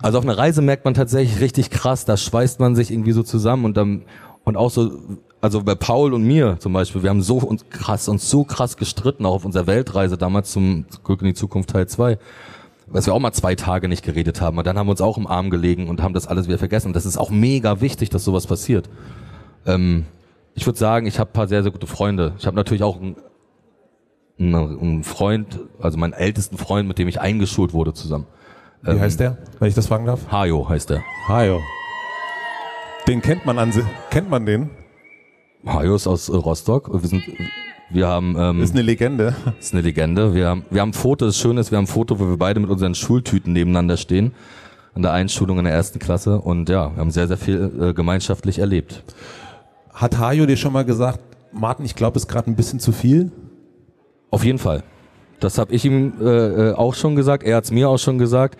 [0.00, 3.24] Also auf einer Reise merkt man tatsächlich richtig krass, da schweißt man sich irgendwie so
[3.24, 4.04] zusammen und dann,
[4.44, 4.92] und auch so,
[5.40, 8.76] also bei Paul und mir zum Beispiel, wir haben so uns krass, uns so krass
[8.76, 12.18] gestritten, auch auf unserer Weltreise damals zum Glück in die Zukunft Teil 2,
[12.92, 14.58] dass wir auch mal zwei Tage nicht geredet haben.
[14.58, 16.88] Und dann haben wir uns auch im Arm gelegen und haben das alles wieder vergessen.
[16.88, 18.88] Und das ist auch mega wichtig, dass sowas passiert.
[19.66, 20.06] Ähm,
[20.54, 22.32] ich würde sagen, ich habe paar sehr, sehr gute Freunde.
[22.38, 23.16] Ich habe natürlich auch einen,
[24.38, 28.26] einen Freund, also meinen ältesten Freund, mit dem ich eingeschult wurde zusammen.
[28.82, 30.32] Wie ähm, heißt der, wenn ich das fragen darf?
[30.32, 31.02] Hajo heißt der.
[31.28, 31.60] Hajo.
[33.06, 33.72] Den kennt man an,
[34.10, 34.70] kennt man den?
[35.66, 36.90] Hajo ist aus Rostock.
[36.92, 37.22] Wir sind,
[37.90, 39.34] wir haben, ähm, ist eine Legende.
[39.58, 40.34] Ist eine Legende.
[40.34, 42.36] Wir haben, wir haben ein Foto, das Schöne ist, wir haben ein Foto, wo wir
[42.36, 44.32] beide mit unseren Schultüten nebeneinander stehen.
[44.94, 46.40] An der Einschulung in der ersten Klasse.
[46.40, 49.04] Und ja, wir haben sehr, sehr viel äh, gemeinschaftlich erlebt.
[49.92, 51.20] Hat Hajo dir schon mal gesagt,
[51.52, 53.32] Martin, ich glaube, es ist gerade ein bisschen zu viel?
[54.30, 54.82] Auf jeden Fall.
[55.40, 57.42] Das habe ich ihm äh, äh auch schon gesagt.
[57.44, 58.58] Er hat es mir auch schon gesagt.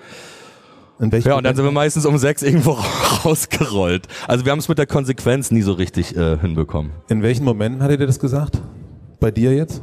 [1.00, 2.72] Ja, und dann sind wir meistens um sechs irgendwo
[3.24, 4.08] rausgerollt.
[4.26, 6.92] Also wir haben es mit der Konsequenz nie so richtig äh, hinbekommen.
[7.08, 8.60] In welchen Momenten hat er dir das gesagt?
[9.20, 9.82] Bei dir jetzt?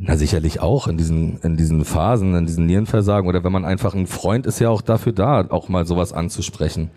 [0.00, 3.94] Na sicherlich auch in diesen in diesen Phasen, in diesen Nierenversagen oder wenn man einfach
[3.94, 6.90] ein Freund ist ja auch dafür da, auch mal sowas anzusprechen.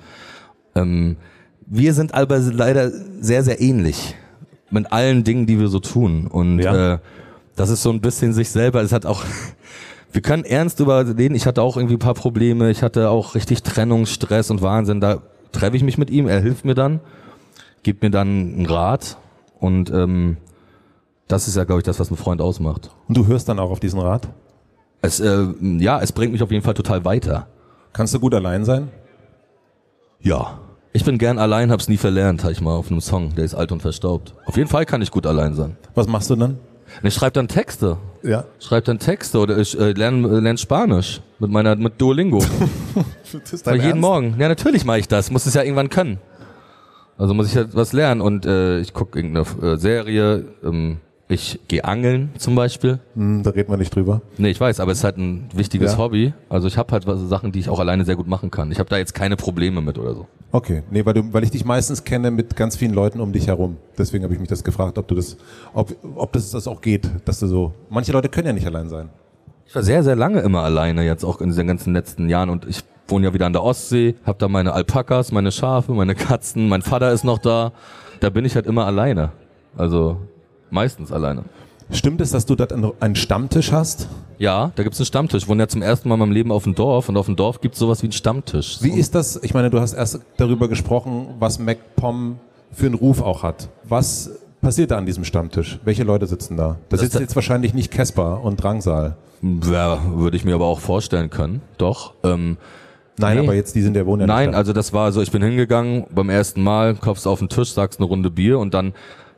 [0.75, 1.17] Ähm,
[1.65, 4.15] wir sind aber leider sehr sehr ähnlich
[4.69, 6.95] mit allen Dingen, die wir so tun und ja.
[6.95, 6.99] äh,
[7.55, 8.81] das ist so ein bisschen sich selber.
[8.81, 9.23] Es hat auch
[10.11, 11.35] wir können ernst über reden.
[11.35, 12.69] Ich hatte auch irgendwie ein paar Probleme.
[12.69, 14.99] Ich hatte auch richtig Trennung, Stress und Wahnsinn.
[14.99, 16.27] Da treffe ich mich mit ihm.
[16.27, 16.99] Er hilft mir dann,
[17.83, 19.17] gibt mir dann einen Rat
[19.59, 20.37] und ähm,
[21.27, 22.91] das ist ja, glaube ich, das, was ein Freund ausmacht.
[23.07, 24.27] Und du hörst dann auch auf diesen Rat?
[25.01, 25.47] Es, äh,
[25.79, 27.47] ja, es bringt mich auf jeden Fall total weiter.
[27.93, 28.89] Kannst du gut allein sein?
[30.19, 30.59] Ja.
[30.93, 33.55] Ich bin gern allein, hab's nie verlernt, habe ich mal auf einem Song, der ist
[33.55, 34.33] alt und verstaubt.
[34.45, 35.77] Auf jeden Fall kann ich gut allein sein.
[35.95, 36.59] Was machst du dann?
[37.03, 37.97] Ich schreibe dann Texte.
[38.23, 38.45] Ja.
[38.59, 42.43] Schreibe dann Texte oder ich äh, lerne äh, lern Spanisch mit meiner mit Duolingo.
[43.33, 44.01] das ist dein jeden Ernst?
[44.01, 44.35] Morgen.
[44.37, 45.31] Ja, natürlich mache ich das.
[45.31, 46.19] Muss es ja irgendwann können.
[47.17, 50.45] Also muss ich halt was lernen und äh, ich gucke irgendeine äh, Serie.
[50.63, 50.97] Ähm,
[51.31, 52.99] ich gehe angeln zum Beispiel.
[53.15, 54.21] Hm, da reden wir nicht drüber.
[54.37, 55.97] Nee, ich weiß, aber es ist halt ein wichtiges ja.
[55.97, 56.33] Hobby.
[56.49, 58.71] Also ich habe halt was, Sachen, die ich auch alleine sehr gut machen kann.
[58.71, 60.27] Ich habe da jetzt keine Probleme mit oder so.
[60.51, 63.47] Okay, nee, weil, du, weil ich dich meistens kenne mit ganz vielen Leuten um dich
[63.47, 63.77] herum.
[63.97, 65.37] Deswegen habe ich mich das gefragt, ob du das,
[65.73, 67.73] ob, ob das, das auch geht, dass du so.
[67.89, 69.09] Manche Leute können ja nicht allein sein.
[69.65, 72.65] Ich war sehr, sehr lange immer alleine, jetzt auch in diesen ganzen letzten Jahren und
[72.67, 76.67] ich wohne ja wieder an der Ostsee, habe da meine Alpakas, meine Schafe, meine Katzen,
[76.67, 77.71] mein Vater ist noch da.
[78.19, 79.31] Da bin ich halt immer alleine.
[79.77, 80.17] Also
[80.71, 81.43] Meistens alleine.
[81.91, 84.07] Stimmt es, dass du dort einen Stammtisch hast?
[84.37, 85.43] Ja, da gibt es einen Stammtisch.
[85.43, 87.35] Ich wohne ja zum ersten Mal in meinem Leben auf dem Dorf und auf dem
[87.35, 88.77] Dorf gibt es sowas wie einen Stammtisch.
[88.81, 89.39] Wie ist das?
[89.43, 92.39] Ich meine, du hast erst darüber gesprochen, was MacPom
[92.71, 93.67] für einen Ruf auch hat.
[93.83, 95.79] Was passiert da an diesem Stammtisch?
[95.83, 96.77] Welche Leute sitzen da?
[96.89, 99.17] Da sitzt jetzt wahrscheinlich nicht Kesper und Drangsal.
[99.69, 101.61] Ja, würde ich mir aber auch vorstellen können.
[101.77, 102.13] Doch.
[102.23, 102.57] Ähm,
[103.17, 103.43] Nein, nee.
[103.43, 106.05] aber jetzt, die sind ja wohnen ja Nein, also das war so, ich bin hingegangen
[106.09, 108.93] beim ersten Mal, klopfst auf den Tisch, sagst eine Runde Bier und dann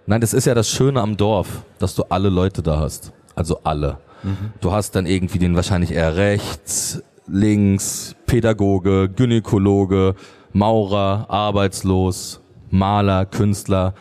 [0.06, 3.14] Nein, das ist ja das Schöne am Dorf, dass du alle Leute da hast.
[3.36, 3.98] Also alle.
[4.24, 4.54] Mhm.
[4.62, 10.16] Du hast dann irgendwie den wahrscheinlich eher rechts, links, Pädagoge, Gynäkologe,
[10.52, 13.94] Maurer, Arbeitslos, Maler, Künstler.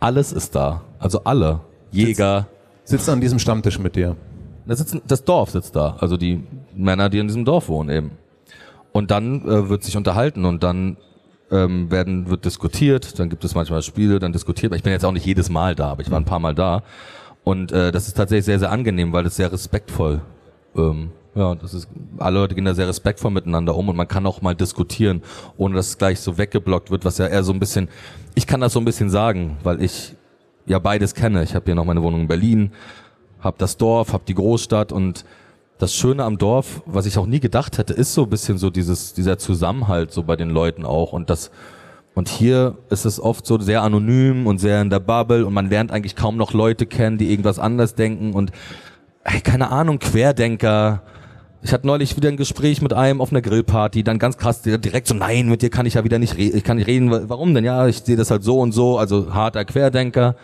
[0.00, 0.82] Alles ist da.
[0.98, 1.60] Also alle.
[1.90, 2.46] Jäger.
[2.84, 4.16] Sitzt an diesem Stammtisch mit dir?
[4.66, 6.44] Das, sitzt, das Dorf sitzt da, also die
[6.74, 8.10] Männer, die in diesem Dorf wohnen eben.
[8.92, 10.98] Und dann äh, wird sich unterhalten und dann
[11.50, 14.74] ähm, werden, wird diskutiert, dann gibt es manchmal Spiele, dann diskutiert.
[14.74, 16.82] Ich bin jetzt auch nicht jedes Mal da, aber ich war ein paar Mal da.
[17.44, 20.20] Und äh, das ist tatsächlich sehr, sehr angenehm, weil es sehr respektvoll
[20.76, 21.88] ähm, ja, das ist,
[22.18, 25.22] alle Leute gehen da sehr respektvoll miteinander um und man kann auch mal diskutieren,
[25.56, 27.88] ohne dass es gleich so weggeblockt wird, was ja eher so ein bisschen,
[28.34, 30.16] ich kann das so ein bisschen sagen, weil ich
[30.66, 31.42] ja beides kenne.
[31.42, 32.72] Ich habe hier noch meine Wohnung in Berlin,
[33.40, 35.24] habe das Dorf, habe die Großstadt und
[35.78, 38.68] das Schöne am Dorf, was ich auch nie gedacht hätte, ist so ein bisschen so
[38.68, 41.50] dieses, dieser Zusammenhalt so bei den Leuten auch und das,
[42.14, 45.70] und hier ist es oft so sehr anonym und sehr in der Bubble und man
[45.70, 48.50] lernt eigentlich kaum noch Leute kennen, die irgendwas anders denken und
[49.22, 51.02] ey, keine Ahnung, Querdenker.
[51.62, 55.06] Ich hatte neulich wieder ein Gespräch mit einem auf einer Grillparty, dann ganz krass direkt
[55.06, 57.54] so, nein, mit dir kann ich ja wieder nicht reden, ich kann nicht reden, warum
[57.54, 57.64] denn?
[57.64, 60.34] Ja, ich sehe das halt so und so, also harter Querdenker.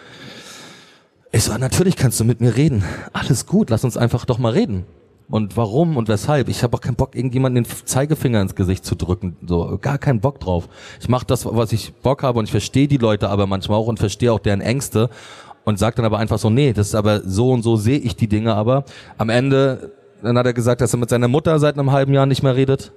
[1.32, 2.85] Ich so, natürlich kannst du mit mir reden.
[3.12, 4.85] Alles gut, lass uns einfach doch mal reden
[5.29, 6.49] und warum und weshalb.
[6.49, 9.37] Ich habe auch keinen Bock, irgendjemanden den Zeigefinger ins Gesicht zu drücken.
[9.47, 10.68] So, gar keinen Bock drauf.
[11.01, 13.87] Ich mache das, was ich Bock habe und ich verstehe die Leute aber manchmal auch
[13.87, 15.09] und verstehe auch deren Ängste
[15.64, 18.16] und sage dann aber einfach so, nee, das ist aber so und so sehe ich
[18.16, 18.85] die Dinge aber.
[19.16, 22.27] Am Ende, dann hat er gesagt, dass er mit seiner Mutter seit einem halben Jahr
[22.27, 22.93] nicht mehr redet.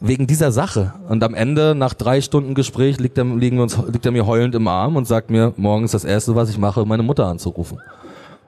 [0.00, 0.94] Wegen dieser Sache.
[1.08, 4.26] Und am Ende, nach drei Stunden Gespräch, liegt er, liegen wir uns, liegt er mir
[4.26, 7.80] heulend im Arm und sagt mir, morgens das Erste, was ich mache, meine Mutter anzurufen.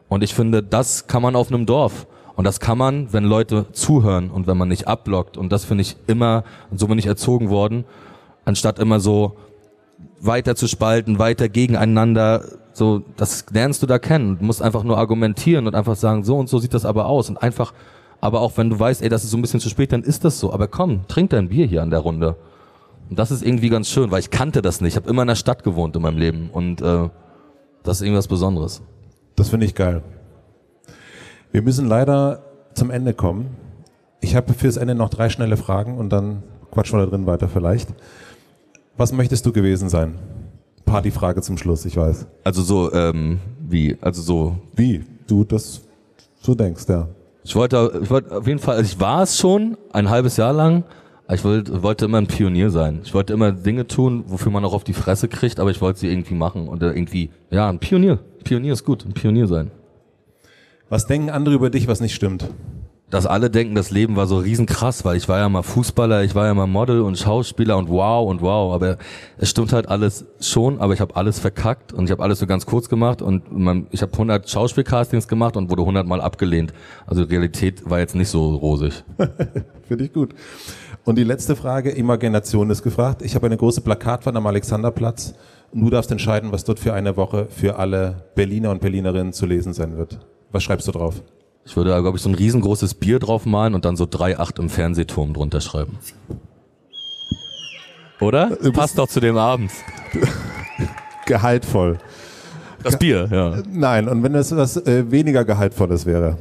[0.08, 2.06] Und ich finde, das kann man auf einem Dorf.
[2.40, 5.36] Und das kann man, wenn Leute zuhören und wenn man nicht abblockt.
[5.36, 7.84] Und das finde ich immer, und so bin ich erzogen worden,
[8.46, 9.36] anstatt immer so
[10.22, 14.38] weiter zu spalten, weiter gegeneinander, so, das lernst du da kennen.
[14.38, 17.28] Du musst einfach nur argumentieren und einfach sagen, so und so sieht das aber aus.
[17.28, 17.74] Und einfach,
[18.22, 20.24] aber auch wenn du weißt, ey, das ist so ein bisschen zu spät, dann ist
[20.24, 20.50] das so.
[20.50, 22.36] Aber komm, trink dein Bier hier an der Runde.
[23.10, 24.94] Und das ist irgendwie ganz schön, weil ich kannte das nicht.
[24.94, 26.48] Ich habe immer in der Stadt gewohnt in meinem Leben.
[26.50, 27.10] Und äh,
[27.82, 28.80] das ist irgendwas Besonderes.
[29.36, 30.02] Das finde ich geil.
[31.52, 32.42] Wir müssen leider
[32.74, 33.56] zum Ende kommen.
[34.20, 37.48] Ich habe fürs Ende noch drei schnelle Fragen und dann quatschen wir da drin weiter
[37.48, 37.88] vielleicht.
[38.96, 40.14] Was möchtest du gewesen sein?
[40.84, 42.26] Partyfrage zum Schluss, ich weiß.
[42.44, 43.96] Also so, ähm, wie?
[44.00, 44.56] Also so.
[44.76, 45.04] Wie?
[45.26, 45.82] Du das
[46.40, 47.08] so denkst, ja.
[47.42, 50.52] Ich wollte, ich wollte auf jeden Fall, also ich war es schon ein halbes Jahr
[50.52, 50.84] lang.
[51.32, 53.00] Ich wollte, wollte immer ein Pionier sein.
[53.04, 56.00] Ich wollte immer Dinge tun, wofür man auch auf die Fresse kriegt, aber ich wollte
[56.00, 58.18] sie irgendwie machen und irgendwie, ja, ein Pionier.
[58.44, 59.70] Pionier ist gut, ein Pionier sein.
[60.90, 62.50] Was denken andere über dich, was nicht stimmt?
[63.10, 66.34] Dass alle denken, das Leben war so riesenkrass, weil ich war ja mal Fußballer, ich
[66.34, 68.98] war ja mal Model und Schauspieler und wow und wow, aber
[69.38, 72.46] es stimmt halt alles schon, aber ich habe alles verkackt und ich habe alles so
[72.48, 76.72] ganz kurz gemacht und man, ich habe 100 Schauspielcastings gemacht und wurde 100 Mal abgelehnt.
[77.06, 79.04] Also Realität war jetzt nicht so rosig.
[79.86, 80.34] Finde ich gut.
[81.04, 83.22] Und die letzte Frage, Imagination ist gefragt.
[83.22, 85.34] Ich habe eine große Plakatwand am Alexanderplatz
[85.70, 89.46] und du darfst entscheiden, was dort für eine Woche für alle Berliner und Berlinerinnen zu
[89.46, 90.18] lesen sein wird.
[90.52, 91.22] Was schreibst du drauf?
[91.64, 94.58] Ich würde da, glaube ich, so ein riesengroßes Bier drauf malen und dann so 3,8
[94.60, 95.98] im Fernsehturm drunter schreiben.
[98.20, 98.56] Oder?
[98.72, 99.70] Passt doch zu dem Abend.
[101.26, 101.98] Gehaltvoll.
[102.82, 103.62] Das Bier, ja.
[103.70, 106.38] Nein, und wenn es was äh, weniger Gehaltvolles wäre?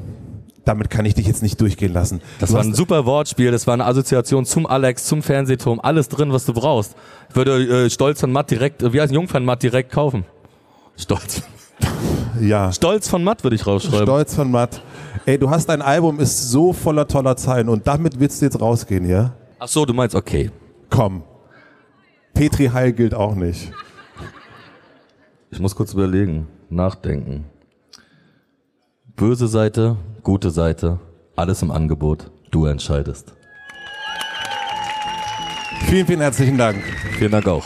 [0.66, 2.22] Damit kann ich dich jetzt nicht durchgehen lassen.
[2.39, 6.10] Das du war ein super Wortspiel, das war eine Assoziation zum Alex, zum Fernsehturm, alles
[6.10, 6.95] drin, was du brauchst.
[7.30, 10.26] Ich würde äh, Stolz von Matt direkt, äh, wie heißt Jungfern Matt direkt kaufen.
[10.95, 11.43] Stolz.
[12.42, 12.72] Ja.
[12.72, 14.06] Stolz von Matt würde ich rausschreiben.
[14.06, 14.82] Stolz von Matt.
[15.26, 18.60] Ey, du hast ein Album, ist so voller toller Zeilen und damit willst du jetzt
[18.60, 19.34] rausgehen, ja?
[19.60, 20.52] Ach so, du meinst, okay.
[20.90, 21.24] Komm.
[22.34, 23.72] Petri Heil gilt auch nicht.
[25.52, 27.46] Ich muss kurz überlegen, nachdenken.
[29.16, 31.00] Böse Seite, gute Seite,
[31.36, 32.32] alles im Angebot.
[32.52, 33.34] Du entscheidest.
[35.88, 36.82] Vielen, vielen herzlichen Dank.
[37.18, 37.66] Vielen Dank auch.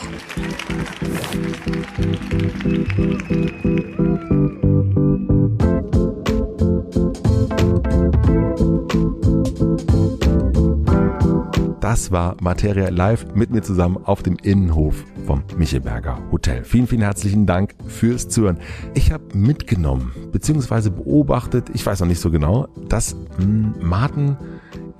[11.93, 16.63] Das war Materia Live mit mir zusammen auf dem Innenhof vom Michelberger Hotel.
[16.63, 18.57] Vielen, vielen herzlichen Dank fürs Zuhören.
[18.95, 20.89] Ich habe mitgenommen bzw.
[20.89, 24.37] beobachtet, ich weiß noch nicht so genau, dass hm, Martin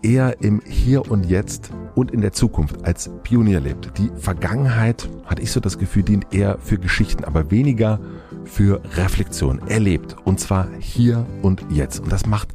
[0.04, 3.98] eher im Hier und Jetzt und in der Zukunft als Pionier lebt.
[3.98, 8.00] Die Vergangenheit, hatte ich so das Gefühl, dient eher für Geschichten, aber weniger
[8.46, 9.62] für Reflexion.
[9.68, 12.02] Er lebt und zwar hier und jetzt.
[12.02, 12.50] Und das macht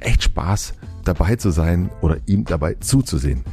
[0.00, 0.74] echt Spaß,
[1.04, 3.44] dabei zu sein oder ihm dabei zuzusehen.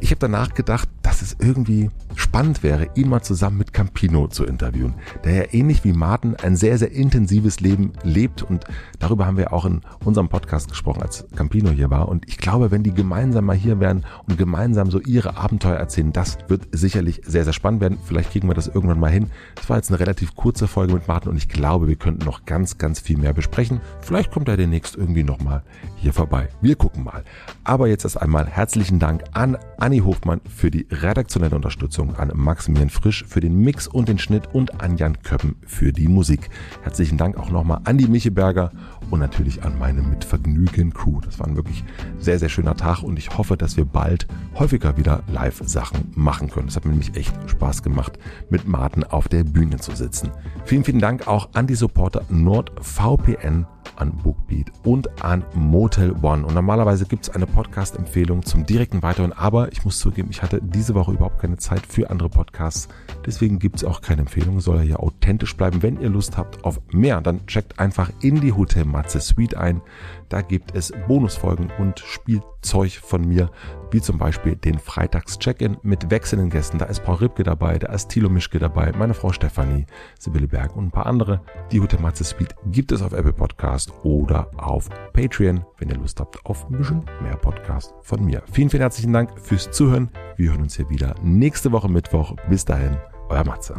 [0.00, 4.26] Ich habe danach gedacht, das dass es irgendwie spannend wäre, ihn mal zusammen mit Campino
[4.28, 4.94] zu interviewen,
[5.24, 8.64] der ja ähnlich wie Martin ein sehr, sehr intensives Leben lebt und
[8.98, 12.70] darüber haben wir auch in unserem Podcast gesprochen, als Campino hier war und ich glaube,
[12.70, 17.20] wenn die gemeinsam mal hier wären und gemeinsam so ihre Abenteuer erzählen, das wird sicherlich
[17.24, 17.98] sehr, sehr spannend werden.
[18.04, 19.30] Vielleicht kriegen wir das irgendwann mal hin.
[19.60, 22.44] Es war jetzt eine relativ kurze Folge mit Martin und ich glaube, wir könnten noch
[22.44, 23.80] ganz, ganz viel mehr besprechen.
[24.00, 25.62] Vielleicht kommt er demnächst irgendwie nochmal
[25.96, 26.48] hier vorbei.
[26.60, 27.24] Wir gucken mal.
[27.64, 32.90] Aber jetzt erst einmal herzlichen Dank an Anni Hofmann für die redaktionelle Unterstützung, an Maximilian
[32.90, 36.50] Frisch für den Mix und den Schnitt und an Jan Köppen für die Musik.
[36.82, 38.70] Herzlichen Dank auch nochmal an die Micheberger
[39.10, 41.20] und natürlich an meine Mitvergnügen Crew.
[41.20, 41.84] Das war ein wirklich
[42.18, 46.68] sehr, sehr schöner Tag und ich hoffe, dass wir bald häufiger wieder Live-Sachen machen können.
[46.68, 48.18] Es hat mir nämlich echt Spaß gemacht,
[48.50, 50.30] mit Martin auf der Bühne zu sitzen.
[50.64, 53.66] Vielen, vielen Dank auch an die Supporter NordVPN
[53.98, 56.44] an Bookbeat und an Motel One.
[56.44, 60.60] Und normalerweise gibt es eine Podcast-Empfehlung zum direkten Weiterhören, aber ich muss zugeben, ich hatte
[60.62, 62.88] diese Woche überhaupt keine Zeit für andere Podcasts.
[63.24, 65.82] Deswegen gibt es auch keine Empfehlung, soll hier authentisch bleiben.
[65.82, 69.80] Wenn ihr Lust habt auf mehr, dann checkt einfach in die Hotel Matze Suite ein.
[70.28, 73.50] Da gibt es Bonusfolgen und Spielzeug von mir,
[73.90, 76.78] wie zum Beispiel den Freitags-Check-In mit wechselnden Gästen.
[76.78, 79.86] Da ist Paul Ripke dabei, da ist Thilo Mischke dabei, meine Frau Stefanie,
[80.18, 81.40] Sibylle Berg und ein paar andere.
[81.70, 86.20] Die Hotel Matze Suite gibt es auf Apple Podcast oder auf Patreon, wenn ihr Lust
[86.20, 88.42] habt auf ein bisschen mehr Podcast von mir.
[88.50, 90.10] Vielen, vielen herzlichen Dank fürs Zuhören.
[90.36, 92.34] Wir hören uns hier wieder nächste Woche Mittwoch.
[92.48, 92.96] Bis dahin,
[93.28, 93.74] euer Matze.